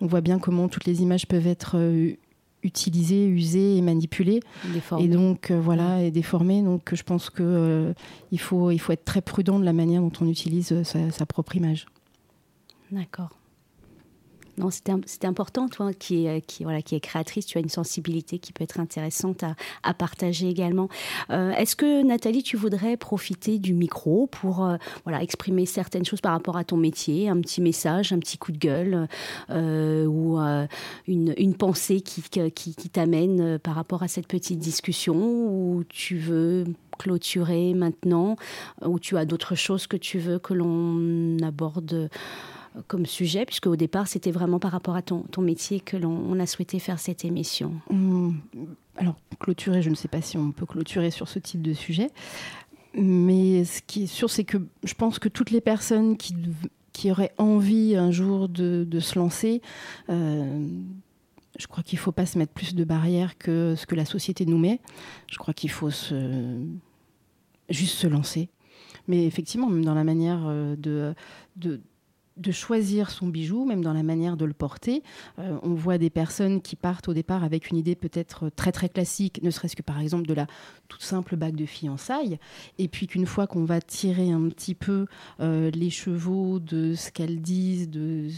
on 0.00 0.08
voit 0.08 0.22
bien 0.22 0.40
comment 0.40 0.66
toutes 0.66 0.86
les 0.86 1.00
images 1.00 1.28
peuvent 1.28 1.46
être 1.46 1.76
euh, 1.76 2.14
utilisées, 2.64 3.28
usées 3.28 3.76
et 3.76 3.80
manipulées. 3.80 4.40
Et 4.98 5.06
donc, 5.06 5.52
euh, 5.52 5.60
voilà, 5.60 6.02
et 6.02 6.10
déformées. 6.10 6.60
Donc, 6.60 6.96
je 6.96 7.02
pense 7.04 7.30
qu'il 7.30 7.94
il 8.32 8.40
faut, 8.40 8.72
il 8.72 8.78
faut 8.78 8.92
être 8.92 9.04
très 9.04 9.22
prudent 9.22 9.60
de 9.60 9.64
la 9.64 9.72
manière 9.72 10.00
dont 10.00 10.10
on 10.20 10.26
utilise 10.26 10.82
sa 10.82 11.26
propre 11.26 11.54
image. 11.54 11.86
D'accord. 12.90 13.30
Non, 14.58 14.70
c'était 14.70 15.26
important, 15.26 15.68
toi, 15.68 15.92
qui 15.94 16.26
qui, 16.46 16.64
voilà, 16.64 16.82
qui 16.82 16.94
est 16.94 17.00
créatrice, 17.00 17.46
tu 17.46 17.56
as 17.56 17.60
une 17.62 17.70
sensibilité 17.70 18.38
qui 18.38 18.52
peut 18.52 18.64
être 18.64 18.80
intéressante 18.80 19.44
à, 19.82 19.94
partager 19.94 20.48
également. 20.48 20.88
Euh, 21.30 21.52
est-ce 21.52 21.76
que, 21.76 22.02
Nathalie, 22.02 22.42
tu 22.42 22.56
voudrais 22.56 22.96
profiter 22.96 23.58
du 23.58 23.72
micro 23.72 24.26
pour 24.26 24.64
euh, 24.64 24.76
voilà, 25.04 25.22
exprimer 25.22 25.64
certaines 25.64 26.04
choses 26.04 26.20
par 26.20 26.32
rapport 26.32 26.56
à 26.56 26.64
ton 26.64 26.76
métier, 26.76 27.28
un 27.28 27.40
petit 27.40 27.60
message, 27.60 28.12
un 28.12 28.18
petit 28.18 28.36
coup 28.36 28.52
de 28.52 28.58
gueule 28.58 29.08
euh, 29.50 30.06
ou 30.06 30.38
une, 31.06 31.34
une, 31.36 31.54
pensée 31.54 32.00
qui, 32.00 32.22
qui 32.22 32.88
t'amène 32.90 33.58
par 33.58 33.74
rapport 33.74 34.02
à 34.02 34.08
cette 34.08 34.26
petite 34.26 34.58
discussion 34.58 35.14
ou 35.14 35.84
tu 35.88 36.16
veux 36.16 36.64
clôturer 36.98 37.74
maintenant 37.74 38.36
ou 38.84 38.98
tu 38.98 39.16
as 39.16 39.24
d'autres 39.24 39.54
choses 39.54 39.86
que 39.86 39.96
tu 39.96 40.18
veux 40.18 40.38
que 40.38 40.54
l'on 40.54 41.38
aborde 41.42 42.10
comme 42.86 43.06
sujet, 43.06 43.44
puisque 43.44 43.66
au 43.66 43.76
départ, 43.76 44.08
c'était 44.08 44.30
vraiment 44.30 44.58
par 44.58 44.72
rapport 44.72 44.96
à 44.96 45.02
ton, 45.02 45.24
métier 45.38 45.80
que 45.80 45.96
l'on 45.96 46.38
a 46.38 46.46
souhaité 46.46 46.78
faire 46.78 46.98
cette 46.98 47.24
émission. 47.24 47.74
Mmh. 47.90 48.32
Alors, 48.96 49.16
clôturer, 49.38 49.82
je 49.82 49.90
ne 49.90 49.94
sais 49.94 50.08
pas 50.08 50.20
si 50.20 50.38
on 50.38 50.52
peut 50.52 50.66
clôturer 50.66 51.10
sur 51.10 51.28
ce 51.28 51.38
type 51.38 51.62
de 51.62 51.72
sujet, 51.72 52.10
mais 52.94 53.64
ce 53.64 53.80
qui 53.82 54.04
est 54.04 54.06
sûr, 54.06 54.30
c'est 54.30 54.44
que 54.44 54.58
je 54.84 54.94
pense 54.94 55.18
que 55.18 55.28
toutes 55.28 55.50
les 55.50 55.60
personnes 55.60 56.16
qui, 56.16 56.34
qui 56.92 57.10
auraient 57.10 57.32
envie 57.38 57.96
un 57.96 58.10
jour 58.10 58.48
de, 58.48 58.84
de 58.88 59.00
se 59.00 59.18
lancer, 59.18 59.62
euh, 60.10 60.66
je 61.58 61.66
crois 61.66 61.82
qu'il 61.82 61.98
ne 61.98 62.02
faut 62.02 62.12
pas 62.12 62.26
se 62.26 62.38
mettre 62.38 62.52
plus 62.52 62.74
de 62.74 62.84
barrières 62.84 63.36
que 63.38 63.74
ce 63.76 63.86
que 63.86 63.94
la 63.94 64.04
société 64.04 64.46
nous 64.46 64.58
met. 64.58 64.80
Je 65.30 65.38
crois 65.38 65.54
qu'il 65.54 65.70
faut 65.70 65.90
juste 67.68 67.96
se 67.96 68.06
lancer. 68.06 68.48
Mais 69.08 69.26
effectivement, 69.26 69.68
même 69.68 69.84
dans 69.84 69.94
la 69.94 70.04
manière 70.04 70.42
euh, 70.46 70.76
de, 70.76 71.14
de, 71.56 71.80
de 72.36 72.52
choisir 72.52 73.10
son 73.10 73.28
bijou, 73.28 73.64
même 73.64 73.82
dans 73.82 73.92
la 73.92 74.02
manière 74.02 74.36
de 74.36 74.44
le 74.44 74.52
porter. 74.52 75.02
Euh, 75.38 75.58
on 75.62 75.74
voit 75.74 75.98
des 75.98 76.10
personnes 76.10 76.60
qui 76.60 76.76
partent 76.76 77.08
au 77.08 77.14
départ 77.14 77.44
avec 77.44 77.70
une 77.70 77.76
idée 77.76 77.94
peut-être 77.94 78.48
très 78.50 78.72
très 78.72 78.88
classique, 78.88 79.40
ne 79.42 79.50
serait-ce 79.50 79.76
que 79.76 79.82
par 79.82 80.00
exemple 80.00 80.26
de 80.26 80.34
la 80.34 80.46
toute 80.88 81.02
simple 81.02 81.36
bague 81.36 81.56
de 81.56 81.66
fiançailles, 81.66 82.38
et 82.78 82.88
puis 82.88 83.06
qu'une 83.06 83.26
fois 83.26 83.46
qu'on 83.46 83.64
va 83.64 83.80
tirer 83.80 84.30
un 84.30 84.48
petit 84.48 84.74
peu 84.74 85.06
euh, 85.40 85.70
les 85.70 85.90
chevaux 85.90 86.58
de 86.58 86.94
ce 86.94 87.10
qu'elles 87.10 87.40
disent, 87.40 87.90
de, 87.90 88.28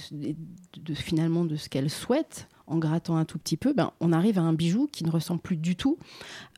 finalement 0.94 1.44
de 1.44 1.56
ce 1.56 1.68
qu'elles 1.68 1.90
souhaitent, 1.90 2.48
en 2.66 2.78
grattant 2.78 3.16
un 3.16 3.24
tout 3.24 3.38
petit 3.38 3.58
peu, 3.58 3.74
ben, 3.74 3.92
on 4.00 4.12
arrive 4.12 4.38
à 4.38 4.42
un 4.42 4.54
bijou 4.54 4.88
qui 4.90 5.04
ne 5.04 5.10
ressemble 5.10 5.40
plus 5.40 5.56
du 5.56 5.76
tout 5.76 5.98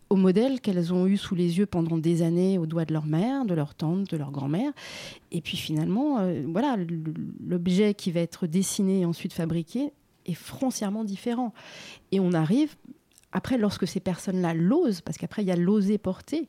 au 0.09 0.17
modèle 0.17 0.61
qu'elles 0.61 0.93
ont 0.93 1.07
eu 1.07 1.17
sous 1.17 1.35
les 1.35 1.59
yeux 1.59 1.67
pendant 1.67 1.99
des 1.99 2.23
années 2.23 2.59
au 2.59 2.67
doigt 2.67 2.85
de 2.85 2.93
leur 2.93 3.07
mère, 3.07 3.45
de 3.45 3.55
leur 3.55 3.75
tante, 3.75 4.11
de 4.11 4.17
leur 4.17 4.31
grand-mère. 4.31 4.73
Et 5.33 5.41
puis 5.41 5.57
finalement, 5.57 6.19
euh, 6.19 6.45
voilà, 6.47 6.77
l'objet 7.47 7.95
qui 7.95 8.13
va 8.13 8.21
être 8.21 8.47
dessiné 8.47 9.01
et 9.01 9.05
ensuite 9.05 9.33
fabriqué 9.33 9.93
est 10.25 10.35
foncièrement 10.35 11.05
différent. 11.05 11.53
Et 12.13 12.21
on 12.21 12.33
arrive, 12.33 12.75
après, 13.33 13.59
lorsque 13.59 13.87
ces 13.87 14.01
personnes-là 14.01 14.55
l'osent, 14.55 15.01
parce 15.01 15.19
qu'après, 15.19 15.43
il 15.43 15.49
y 15.49 15.53
a 15.53 15.57
l'oser 15.57 15.99
porter, 15.99 16.49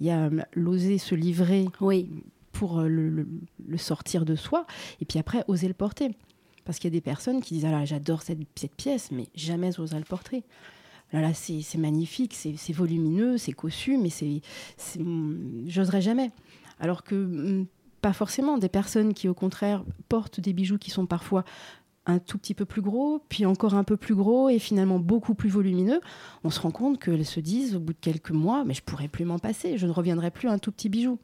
il 0.00 0.06
y 0.06 0.10
a 0.10 0.26
euh, 0.26 0.42
l'oser 0.54 0.98
se 0.98 1.14
livrer 1.14 1.66
oui 1.80 2.08
pour 2.52 2.80
le, 2.80 3.24
sortir 3.76 4.24
de 4.24 4.34
soi, 4.34 4.66
et 5.00 5.04
puis 5.04 5.20
après, 5.20 5.44
oser 5.46 5.68
le 5.68 5.74
porter. 5.74 6.10
Parce 6.64 6.78
qu'il 6.78 6.92
y 6.92 6.92
a 6.92 6.98
des 6.98 7.00
personnes 7.00 7.40
qui 7.40 7.54
disent, 7.54 7.66
ah 7.66 7.84
j'adore 7.84 8.22
cette, 8.22 8.40
cette, 8.56 8.74
pièce, 8.74 9.12
mais 9.12 9.28
jamais 9.36 9.78
oser 9.78 9.96
le 9.96 10.04
porter. 10.04 10.42
Là, 11.12 11.20
là 11.20 11.34
c'est 11.34 11.78
magnifique, 11.78 12.34
c'est 12.34 12.72
volumineux, 12.72 13.38
c'est 13.38 13.52
cossu, 13.52 13.98
mais 13.98 14.10
c'est, 14.10 14.42
j'oserais 15.66 16.02
jamais. 16.02 16.30
Alors 16.80 17.02
que 17.02 17.14
hmm, 17.14 17.66
pas 18.00 18.12
forcément 18.12 18.58
des 18.58 18.68
personnes 18.68 19.14
qui, 19.14 19.28
au 19.28 19.34
contraire, 19.34 19.84
portent 20.08 20.40
des 20.40 20.52
bijoux 20.52 20.78
qui 20.78 20.90
sont 20.90 21.06
parfois 21.06 21.44
un 22.06 22.18
tout 22.18 22.38
petit 22.38 22.54
peu 22.54 22.64
plus 22.64 22.80
gros, 22.80 23.20
puis 23.28 23.44
encore 23.44 23.74
un 23.74 23.84
peu 23.84 23.96
plus 23.96 24.14
gros 24.14 24.48
et 24.48 24.58
finalement 24.58 24.98
beaucoup 24.98 25.34
plus 25.34 25.50
volumineux, 25.50 26.00
on 26.42 26.50
se 26.50 26.58
rend 26.58 26.70
compte 26.70 26.98
qu'elles 26.98 27.26
se 27.26 27.38
disent 27.38 27.76
au 27.76 27.80
bout 27.80 27.92
de 27.92 27.98
quelques 28.00 28.30
mois, 28.30 28.64
mais 28.64 28.72
je 28.72 28.82
pourrais 28.82 29.08
plus 29.08 29.26
m'en 29.26 29.38
passer, 29.38 29.76
je 29.76 29.86
ne 29.86 29.92
reviendrai 29.92 30.30
plus 30.30 30.48
à 30.48 30.52
un 30.52 30.58
tout 30.58 30.72
petit 30.72 30.88
bijou. 30.88 31.18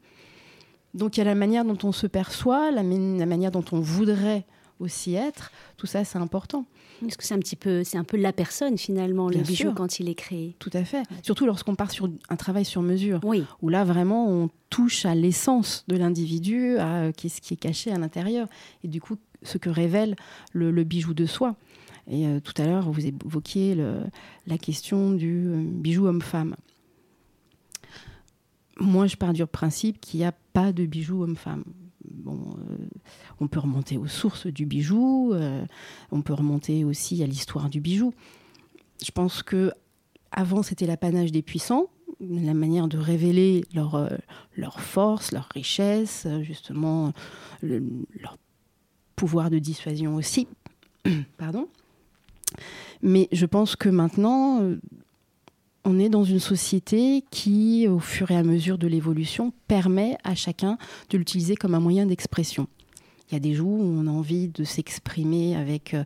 Donc 0.93 1.17
il 1.17 1.21
y 1.21 1.21
a 1.21 1.25
la 1.25 1.35
manière 1.35 1.65
dont 1.65 1.77
on 1.83 1.91
se 1.91 2.07
perçoit, 2.07 2.71
la, 2.71 2.83
manière 2.83 3.51
dont 3.51 3.65
on 3.71 3.79
voudrait 3.79 4.45
aussi 4.79 5.15
être, 5.15 5.51
tout 5.77 5.87
ça 5.87 6.03
c'est 6.03 6.17
important. 6.17 6.65
Parce 7.01 7.17
que 7.17 7.23
c'est 7.25 7.33
un 7.33 7.39
petit 7.39 7.57
peu, 7.57 7.83
c'est 7.83 7.97
un 7.97 8.03
peu 8.03 8.17
la 8.17 8.31
personne 8.31 8.77
finalement, 8.77 9.27
le 9.29 9.39
bijou 9.39 9.73
quand 9.73 9.99
il 9.99 10.07
est 10.07 10.15
créé. 10.15 10.55
Tout 10.59 10.69
à 10.73 10.85
fait. 10.85 11.03
Surtout 11.23 11.45
lorsqu'on 11.45 11.75
part 11.75 11.91
sur 11.91 12.09
un 12.29 12.35
travail 12.35 12.65
sur 12.65 12.81
mesure, 12.81 13.19
oui. 13.23 13.43
où 13.61 13.69
là 13.69 13.83
vraiment 13.83 14.29
on 14.29 14.49
touche 14.69 15.05
à 15.05 15.13
l'essence 15.13 15.83
de 15.87 15.97
l'individu, 15.97 16.77
à 16.77 17.11
ce 17.17 17.41
qui 17.41 17.53
est 17.53 17.57
caché 17.57 17.91
à 17.91 17.97
l'intérieur, 17.97 18.47
et 18.83 18.87
du 18.87 19.01
coup 19.01 19.17
ce 19.43 19.57
que 19.57 19.69
révèle 19.69 20.15
le, 20.53 20.83
bijou 20.83 21.13
de 21.13 21.25
soi. 21.25 21.55
Et 22.07 22.27
euh, 22.27 22.39
tout 22.39 22.53
à 22.61 22.65
l'heure, 22.65 22.91
vous 22.91 23.05
évoquiez 23.05 23.77
la 24.47 24.57
question 24.57 25.11
du 25.11 25.47
euh, 25.47 25.63
bijou 25.63 26.07
homme-femme. 26.07 26.55
Moi, 28.77 29.07
je 29.07 29.15
pars 29.15 29.33
du 29.33 29.45
principe 29.45 30.01
qu'il 30.01 30.19
n'y 30.19 30.25
a 30.25 30.33
pas 30.53 30.73
de 30.73 30.85
bijou 30.85 31.23
homme-femme. 31.23 31.63
Euh, 32.27 32.31
on 33.39 33.47
peut 33.47 33.59
remonter 33.59 33.97
aux 33.97 34.07
sources 34.07 34.47
du 34.47 34.65
bijou, 34.65 35.33
on 36.11 36.21
peut 36.21 36.33
remonter 36.33 36.83
aussi 36.83 37.23
à 37.23 37.27
l'histoire 37.27 37.69
du 37.69 37.81
bijou. 37.81 38.13
Je 39.03 39.11
pense 39.11 39.43
que 39.43 39.71
avant 40.31 40.63
c'était 40.63 40.85
l'apanage 40.85 41.31
des 41.31 41.41
puissants, 41.41 41.87
la 42.19 42.53
manière 42.53 42.87
de 42.87 42.97
révéler 42.97 43.65
leur, 43.73 44.09
leur 44.55 44.79
force, 44.79 45.31
leur 45.31 45.49
richesse, 45.53 46.27
justement 46.41 47.13
leur 47.61 48.37
pouvoir 49.15 49.49
de 49.49 49.59
dissuasion 49.59 50.15
aussi. 50.15 50.47
Pardon. 51.37 51.67
Mais 53.01 53.27
je 53.31 53.45
pense 53.45 53.75
que 53.75 53.89
maintenant, 53.89 54.61
euh, 54.61 54.79
on 55.85 55.99
est 55.99 56.09
dans 56.09 56.23
une 56.23 56.39
société 56.39 57.23
qui, 57.29 57.87
au 57.87 57.99
fur 57.99 58.31
et 58.31 58.35
à 58.35 58.43
mesure 58.43 58.77
de 58.77 58.87
l'évolution, 58.87 59.53
permet 59.67 60.17
à 60.23 60.33
chacun 60.33 60.77
de 61.11 61.17
l'utiliser 61.17 61.55
comme 61.55 61.75
un 61.75 61.79
moyen 61.79 62.07
d'expression. 62.07 62.67
Il 63.29 63.33
y 63.33 63.37
a 63.37 63.39
des 63.39 63.53
jours 63.53 63.79
où 63.79 63.83
on 63.83 64.07
a 64.07 64.11
envie 64.11 64.47
de 64.47 64.63
s'exprimer 64.63 65.55
avec 65.55 65.93
euh, 65.93 66.03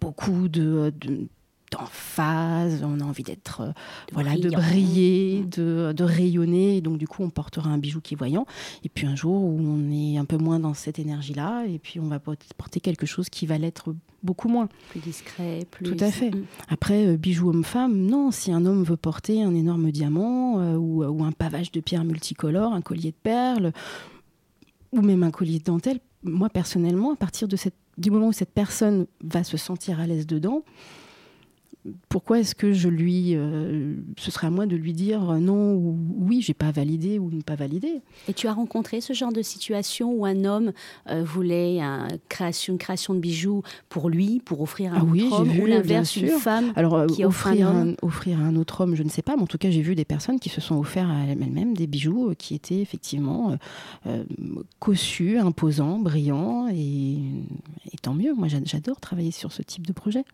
beaucoup 0.00 0.48
de, 0.48 0.92
en 1.76 1.86
phase, 1.86 2.82
on 2.84 3.00
a 3.00 3.04
envie 3.04 3.22
d'être, 3.22 3.60
euh, 3.60 3.72
voilà, 4.12 4.36
de 4.36 4.50
briller, 4.50 5.44
de, 5.44 5.92
de, 5.96 6.04
rayonner. 6.04 6.76
Et 6.76 6.80
donc, 6.80 6.98
du 6.98 7.08
coup, 7.08 7.22
on 7.22 7.30
portera 7.30 7.70
un 7.70 7.78
bijou 7.78 8.00
qui 8.00 8.14
est 8.14 8.16
voyant. 8.16 8.46
Et 8.84 8.88
puis, 8.88 9.06
un 9.06 9.16
jour 9.16 9.42
où 9.42 9.58
on 9.60 9.90
est 9.90 10.18
un 10.18 10.24
peu 10.24 10.36
moins 10.36 10.58
dans 10.58 10.74
cette 10.74 10.98
énergie-là, 10.98 11.66
et 11.66 11.78
puis 11.78 12.00
on 12.00 12.08
va 12.08 12.18
porter 12.18 12.80
quelque 12.80 13.06
chose 13.06 13.28
qui 13.28 13.46
va 13.46 13.58
l'être 13.58 13.94
beaucoup 14.22 14.48
moins. 14.48 14.68
Plus 14.90 15.00
discret, 15.00 15.66
plus. 15.70 15.84
Tout 15.84 16.04
à 16.04 16.10
fait. 16.10 16.30
Mm. 16.30 16.44
Après, 16.68 17.06
euh, 17.06 17.16
bijou 17.16 17.50
homme-femme, 17.50 17.96
non. 17.96 18.30
Si 18.30 18.52
un 18.52 18.64
homme 18.66 18.84
veut 18.84 18.96
porter 18.96 19.42
un 19.42 19.54
énorme 19.54 19.90
diamant 19.90 20.60
euh, 20.60 20.76
ou, 20.76 21.04
ou, 21.04 21.24
un 21.24 21.32
pavage 21.32 21.70
de 21.72 21.80
pierres 21.80 22.04
multicolores, 22.04 22.72
un 22.72 22.82
collier 22.82 23.10
de 23.10 23.16
perles, 23.22 23.72
ou 24.92 25.02
même 25.02 25.22
un 25.22 25.30
collier 25.30 25.58
de 25.58 25.64
dentelle, 25.64 26.00
moi, 26.24 26.48
personnellement, 26.48 27.12
à 27.12 27.16
partir 27.16 27.48
de 27.48 27.56
cette, 27.56 27.74
du 27.98 28.10
moment 28.10 28.28
où 28.28 28.32
cette 28.32 28.52
personne 28.52 29.06
va 29.22 29.44
se 29.44 29.56
sentir 29.56 30.00
à 30.00 30.06
l'aise 30.06 30.26
dedans, 30.26 30.64
pourquoi 32.08 32.40
est-ce 32.40 32.54
que 32.54 32.72
je 32.72 32.88
lui, 32.88 33.34
euh, 33.34 33.96
ce 34.18 34.30
serait 34.30 34.46
à 34.46 34.50
moi 34.50 34.64
de 34.66 34.76
lui 34.76 34.94
dire 34.94 35.20
non 35.34 35.74
ou 35.74 35.98
oui, 36.18 36.40
j'ai 36.40 36.54
pas 36.54 36.70
validé 36.70 37.18
ou 37.18 37.30
ne 37.30 37.42
pas 37.42 37.56
validé. 37.56 38.00
Et 38.28 38.32
tu 38.32 38.46
as 38.46 38.54
rencontré 38.54 39.00
ce 39.00 39.12
genre 39.12 39.32
de 39.32 39.42
situation 39.42 40.10
où 40.12 40.24
un 40.24 40.44
homme 40.44 40.72
euh, 41.10 41.22
voulait 41.22 41.80
création, 42.28 42.74
une 42.74 42.78
création 42.78 43.12
de 43.14 43.18
bijoux 43.18 43.62
pour 43.88 44.08
lui, 44.08 44.40
pour 44.44 44.62
offrir 44.62 44.94
à 44.94 44.96
un 44.96 45.00
ah 45.00 45.04
oui, 45.04 45.24
autre 45.24 45.40
homme, 45.40 45.48
vu, 45.48 45.62
ou 45.62 45.66
l'inverse, 45.66 46.16
une 46.16 46.28
femme 46.28 46.72
Alors, 46.74 46.94
euh, 46.94 47.06
qui 47.06 47.24
offrir, 47.24 47.68
un, 47.68 47.94
offrir 48.00 48.40
à 48.40 48.44
un 48.44 48.56
autre 48.56 48.80
homme, 48.80 48.94
je 48.94 49.02
ne 49.02 49.10
sais 49.10 49.22
pas, 49.22 49.36
mais 49.36 49.42
en 49.42 49.46
tout 49.46 49.58
cas, 49.58 49.70
j'ai 49.70 49.82
vu 49.82 49.94
des 49.94 50.06
personnes 50.06 50.40
qui 50.40 50.48
se 50.48 50.62
sont 50.62 50.76
offerts 50.76 51.10
à 51.10 51.24
elles-mêmes 51.26 51.74
des 51.76 51.86
bijoux 51.86 52.32
qui 52.38 52.54
étaient 52.54 52.80
effectivement 52.80 53.56
cossus, 54.78 55.38
imposants, 55.38 55.98
brillants, 55.98 56.68
et, 56.68 57.16
et 57.92 57.98
tant 58.00 58.14
mieux. 58.14 58.32
Moi, 58.32 58.48
j'adore 58.48 59.00
travailler 59.00 59.32
sur 59.32 59.52
ce 59.52 59.62
type 59.62 59.86
de 59.86 59.92
projet. 59.92 60.24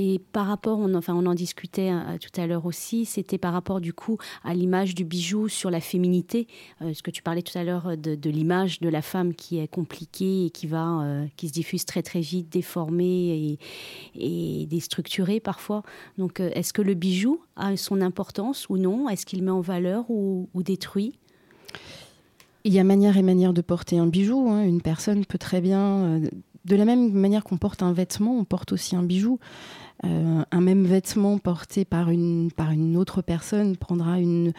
Et 0.00 0.20
par 0.32 0.46
rapport, 0.46 0.78
on, 0.78 0.94
enfin, 0.94 1.12
on 1.12 1.26
en 1.26 1.34
discutait 1.34 1.90
euh, 1.90 2.18
tout 2.18 2.40
à 2.40 2.46
l'heure 2.46 2.66
aussi, 2.66 3.04
c'était 3.04 3.36
par 3.36 3.52
rapport 3.52 3.80
du 3.80 3.92
coup 3.92 4.16
à 4.44 4.54
l'image 4.54 4.94
du 4.94 5.04
bijou 5.04 5.48
sur 5.48 5.70
la 5.70 5.80
féminité. 5.80 6.46
Euh, 6.82 6.94
ce 6.94 7.02
que 7.02 7.10
tu 7.10 7.20
parlais 7.20 7.42
tout 7.42 7.58
à 7.58 7.64
l'heure 7.64 7.96
de, 7.96 8.30
l'image 8.30 8.78
de 8.78 8.88
la 8.88 9.02
femme 9.02 9.34
qui 9.34 9.58
est 9.58 9.66
compliquée 9.66 10.46
et 10.46 10.50
qui 10.50 10.68
va, 10.68 11.00
euh, 11.00 11.26
qui 11.36 11.48
se 11.48 11.52
diffuse 11.52 11.84
très 11.84 12.02
très 12.02 12.20
vite, 12.20 12.48
déformée 12.48 13.58
et, 14.14 14.66
déstructurée 14.66 15.40
parfois. 15.40 15.82
Donc, 16.16 16.38
est-ce 16.38 16.72
que 16.72 16.82
le 16.82 16.94
bijou 16.94 17.40
a 17.56 17.76
son 17.76 18.00
importance 18.00 18.68
ou 18.68 18.78
non? 18.78 19.08
Est-ce 19.08 19.26
qu'il 19.26 19.42
met 19.42 19.50
en 19.50 19.62
valeur 19.62 20.08
ou, 20.10 20.48
détruit? 20.54 21.18
Il 22.62 22.72
y 22.72 22.78
a 22.78 22.84
manière 22.84 23.16
et 23.16 23.22
manière 23.22 23.52
de 23.52 23.62
porter 23.62 23.98
un 23.98 24.06
bijou. 24.06 24.48
Hein. 24.48 24.62
Une 24.62 24.80
personne 24.80 25.24
peut 25.24 25.38
très 25.38 25.60
bien, 25.60 26.20
de 26.68 26.76
la 26.76 26.84
même 26.84 27.12
manière 27.12 27.42
qu'on 27.42 27.56
porte 27.56 27.82
un 27.82 27.92
vêtement, 27.92 28.38
on 28.38 28.44
porte 28.44 28.72
aussi 28.72 28.94
un 28.94 29.02
bijou. 29.02 29.38
Euh, 30.04 30.44
un 30.50 30.60
même 30.60 30.84
vêtement 30.84 31.38
porté 31.38 31.84
par 31.84 32.10
une, 32.10 32.52
par 32.52 32.70
une 32.70 32.96
autre 32.96 33.20
personne 33.20 33.76
prendra 33.76 34.20
une, 34.20 34.52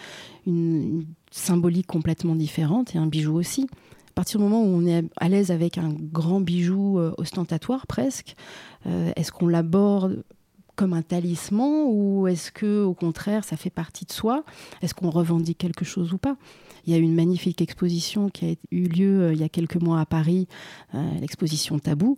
une, 0.45 1.06
symbolique 1.32 1.88
complètement 1.88 2.36
différente 2.36 2.95
et 2.95 2.97
un 2.97 3.08
bijou 3.08 3.36
aussi. 3.36 3.67
À 4.10 4.13
partir 4.15 4.39
du 4.39 4.43
moment 4.43 4.62
où 4.62 4.67
on 4.67 4.86
est 4.86 5.06
à 5.15 5.30
l'aise 5.30 5.52
avec 5.52 5.78
un 5.78 5.93
grand 5.93 6.41
bijou 6.41 6.99
euh, 6.99 7.13
ostentatoire 7.17 7.88
presque, 7.88 8.36
euh, 8.86 9.12
est-ce 9.15 9.32
qu'on 9.32 9.47
l'aborde 9.47 10.23
comme 10.79 10.93
un 10.93 11.01
talisman 11.01 11.87
ou 11.89 12.27
est-ce 12.27 12.53
que 12.53 12.83
au 12.83 12.93
contraire 12.93 13.43
ça 13.43 13.57
fait 13.57 13.69
partie 13.69 14.05
de 14.05 14.13
soi? 14.13 14.45
Est-ce 14.81 14.93
qu'on 14.93 15.09
revendique 15.09 15.57
quelque 15.57 15.83
chose 15.83 16.13
ou 16.13 16.17
pas? 16.17 16.37
Il 16.85 16.93
y 16.93 16.95
a 16.95 16.99
une 16.99 17.13
magnifique 17.13 17.61
exposition 17.61 18.29
qui 18.29 18.45
a 18.45 18.55
eu 18.71 18.87
lieu 18.87 19.33
il 19.33 19.39
y 19.39 19.43
a 19.43 19.49
quelques 19.49 19.75
mois 19.75 19.99
à 19.99 20.05
Paris, 20.05 20.47
l'exposition 20.93 21.77
Tabou, 21.79 22.17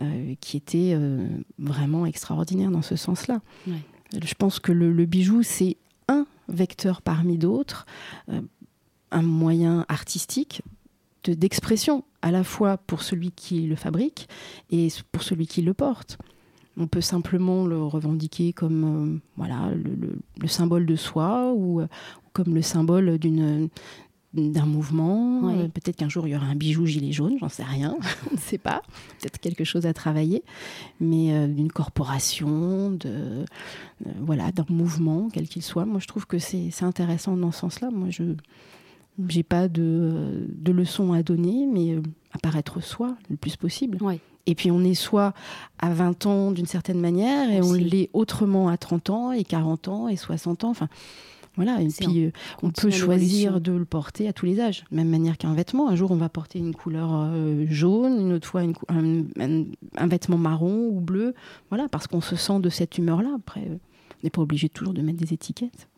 euh, 0.00 0.34
qui 0.40 0.56
était 0.56 0.92
euh, 0.94 1.28
vraiment 1.58 2.06
extraordinaire 2.06 2.70
dans 2.70 2.80
ce 2.80 2.96
sens-là. 2.96 3.42
Je 3.66 4.34
pense 4.34 4.58
que 4.58 4.72
le, 4.72 5.04
bijou, 5.04 5.42
c'est 5.42 5.76
un 6.08 6.26
vecteur 6.48 7.02
parmi 7.02 7.36
d'autres, 7.36 7.84
euh, 8.30 8.40
un 9.10 9.20
moyen 9.20 9.84
artistique 9.90 10.62
d'expression, 11.24 12.02
à 12.22 12.30
la 12.30 12.44
fois 12.44 12.78
pour 12.78 13.02
celui 13.02 13.30
qui 13.30 13.66
le 13.66 13.76
fabrique 13.76 14.26
et 14.70 14.88
pour 15.12 15.22
celui 15.22 15.46
qui 15.46 15.60
le 15.60 15.74
porte. 15.74 16.16
On 16.80 16.86
peut 16.86 17.00
simplement 17.00 17.66
le 17.66 17.82
revendiquer 17.84 18.52
comme 18.52 19.20
voilà 19.36 19.70
le, 19.70 20.48
symbole 20.48 20.86
de 20.86 20.96
soi 20.96 21.52
ou 21.54 21.82
comme 22.32 22.54
le 22.54 22.62
symbole 22.62 23.18
d'une 23.18 23.68
d'un 24.32 24.66
mouvement. 24.66 25.48
Euh, 25.48 25.68
peut-être 25.68 25.96
qu'un 25.96 26.08
jour 26.08 26.26
il 26.28 26.32
y 26.32 26.36
aura 26.36 26.46
un 26.46 26.54
bijou 26.54 26.86
gilet 26.86 27.12
jaune, 27.12 27.36
j'en 27.40 27.48
sais 27.48 27.64
rien, 27.64 27.96
on 28.30 28.34
ne 28.34 28.38
sait 28.40 28.58
pas. 28.58 28.82
Peut-être 29.18 29.38
quelque 29.38 29.64
chose 29.64 29.86
à 29.86 29.92
travailler, 29.92 30.44
mais 31.00 31.32
euh, 31.32 31.46
d'une 31.48 31.72
corporation, 31.72 32.92
de 32.92 33.08
euh, 33.08 33.44
voilà, 34.20 34.52
d'un 34.52 34.66
mouvement 34.68 35.28
quel 35.32 35.48
qu'il 35.48 35.62
soit. 35.62 35.84
Moi, 35.84 36.00
je 36.00 36.06
trouve 36.06 36.26
que 36.26 36.38
c'est 36.38 36.70
intéressant 36.82 37.36
dans 37.36 37.52
ce 37.52 37.60
sens-là. 37.60 37.90
Moi, 37.90 38.08
je 38.10 38.34
j'ai 39.28 39.42
pas 39.42 39.68
de, 39.68 40.46
de 40.48 40.72
leçons 40.72 41.12
à 41.12 41.22
donner, 41.22 41.66
mais 41.66 41.98
apparaître 42.32 42.82
soi 42.82 43.16
le 43.28 43.36
plus 43.36 43.56
possible. 43.56 43.98
Et 44.46 44.54
puis 44.54 44.70
on 44.70 44.82
est 44.82 44.94
soit 44.94 45.34
à 45.78 45.90
20 45.90 46.26
ans 46.26 46.50
d'une 46.50 46.66
certaine 46.66 47.00
manière, 47.00 47.50
et 47.50 47.62
on 47.62 47.72
l'est 47.72 48.10
autrement 48.12 48.68
à 48.68 48.76
30 48.76 49.10
ans, 49.10 49.32
et 49.32 49.44
40 49.44 49.88
ans, 49.88 50.08
et 50.08 50.16
60 50.16 50.64
ans. 50.64 50.70
Enfin, 50.70 50.88
voilà, 51.56 51.82
et 51.82 51.88
puis 51.88 52.24
euh, 52.24 52.30
on 52.62 52.70
peut 52.70 52.90
choisir 52.90 53.60
de 53.60 53.72
le 53.72 53.84
porter 53.84 54.28
à 54.28 54.32
tous 54.32 54.46
les 54.46 54.60
âges, 54.60 54.84
même 54.90 55.08
manière 55.08 55.36
qu'un 55.36 55.52
vêtement. 55.52 55.88
Un 55.88 55.96
jour, 55.96 56.10
on 56.10 56.16
va 56.16 56.28
porter 56.28 56.58
une 56.58 56.74
couleur 56.74 57.10
euh, 57.12 57.66
jaune, 57.68 58.20
une 58.20 58.32
autre 58.32 58.46
fois 58.46 58.62
une 58.62 59.28
un, 59.96 60.06
vêtement 60.06 60.38
marron 60.38 60.88
ou 60.88 61.00
bleu. 61.00 61.34
Voilà, 61.68 61.88
parce 61.88 62.06
qu'on 62.06 62.20
se 62.20 62.36
sent 62.36 62.60
de 62.60 62.70
cette 62.70 62.98
humeur-là. 62.98 63.30
Après, 63.36 63.62
euh, 63.62 63.74
on 63.74 64.24
n'est 64.24 64.30
pas 64.30 64.42
obligé 64.42 64.68
toujours 64.68 64.94
de 64.94 65.02
mettre 65.02 65.18
des 65.18 65.34
étiquettes. 65.34 65.88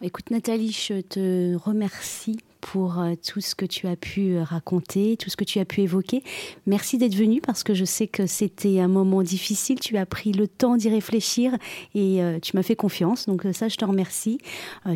Écoute, 0.00 0.30
Nathalie, 0.30 0.72
je 0.72 1.00
te 1.00 1.54
remercie 1.56 2.38
pour 2.64 2.98
euh, 2.98 3.12
tout 3.14 3.42
ce 3.42 3.54
que 3.54 3.66
tu 3.66 3.86
as 3.86 3.94
pu 3.94 4.38
raconter, 4.38 5.18
tout 5.18 5.28
ce 5.28 5.36
que 5.36 5.44
tu 5.44 5.58
as 5.58 5.66
pu 5.66 5.82
évoquer. 5.82 6.22
Merci 6.66 6.96
d'être 6.96 7.14
venu 7.14 7.42
parce 7.42 7.62
que 7.62 7.74
je 7.74 7.84
sais 7.84 8.06
que 8.06 8.26
c'était 8.26 8.80
un 8.80 8.88
moment 8.88 9.22
difficile. 9.22 9.78
Tu 9.78 9.98
as 9.98 10.06
pris 10.06 10.32
le 10.32 10.48
temps 10.48 10.76
d'y 10.76 10.88
réfléchir 10.88 11.52
et 11.94 12.20
tu 12.40 12.56
m'as 12.56 12.62
fait 12.62 12.74
confiance. 12.74 13.26
Donc 13.26 13.46
ça, 13.52 13.68
je 13.68 13.76
te 13.76 13.84
remercie. 13.84 14.38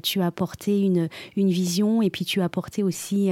tu 0.03 0.23
as 0.23 0.27
apporté 0.27 0.81
une, 0.81 1.09
une 1.37 1.51
vision 1.51 2.01
et 2.01 2.09
puis 2.09 2.25
tu 2.25 2.41
as 2.41 2.45
apporté 2.45 2.83
aussi 2.83 3.31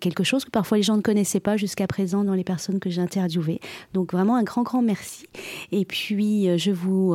quelque 0.00 0.24
chose 0.24 0.44
que 0.44 0.50
parfois 0.50 0.78
les 0.78 0.82
gens 0.82 0.96
ne 0.96 1.02
connaissaient 1.02 1.40
pas 1.40 1.56
jusqu'à 1.56 1.86
présent 1.86 2.24
dans 2.24 2.34
les 2.34 2.44
personnes 2.44 2.80
que 2.80 2.88
j'ai 2.88 3.02
interviewées. 3.02 3.60
Donc 3.92 4.12
vraiment 4.12 4.36
un 4.36 4.42
grand, 4.42 4.62
grand 4.62 4.82
merci. 4.82 5.26
Et 5.70 5.84
puis, 5.84 6.58
je 6.58 6.70
vous 6.70 7.14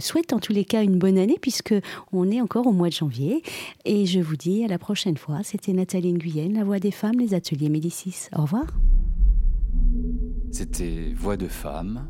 souhaite 0.00 0.32
en 0.34 0.40
tous 0.40 0.52
les 0.52 0.66
cas 0.66 0.82
une 0.82 0.98
bonne 0.98 1.16
année 1.16 1.38
puisque 1.40 1.74
on 2.12 2.30
est 2.30 2.40
encore 2.40 2.66
au 2.66 2.72
mois 2.72 2.88
de 2.88 2.94
janvier. 2.94 3.42
Et 3.86 4.04
je 4.04 4.20
vous 4.20 4.36
dis 4.36 4.64
à 4.64 4.68
la 4.68 4.78
prochaine 4.78 5.16
fois. 5.16 5.38
C'était 5.42 5.72
Nathalie 5.72 6.01
La 6.02 6.64
Voix 6.64 6.80
des 6.80 6.90
femmes, 6.90 7.18
les 7.20 7.32
ateliers 7.32 7.68
Médicis. 7.68 8.28
Au 8.36 8.42
revoir. 8.42 8.66
C'était 10.50 11.12
Voix 11.14 11.36
de 11.36 11.46
femmes 11.46 12.08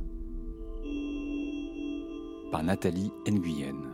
par 2.51 2.63
Nathalie 2.63 3.11
Nguyen. 3.29 3.92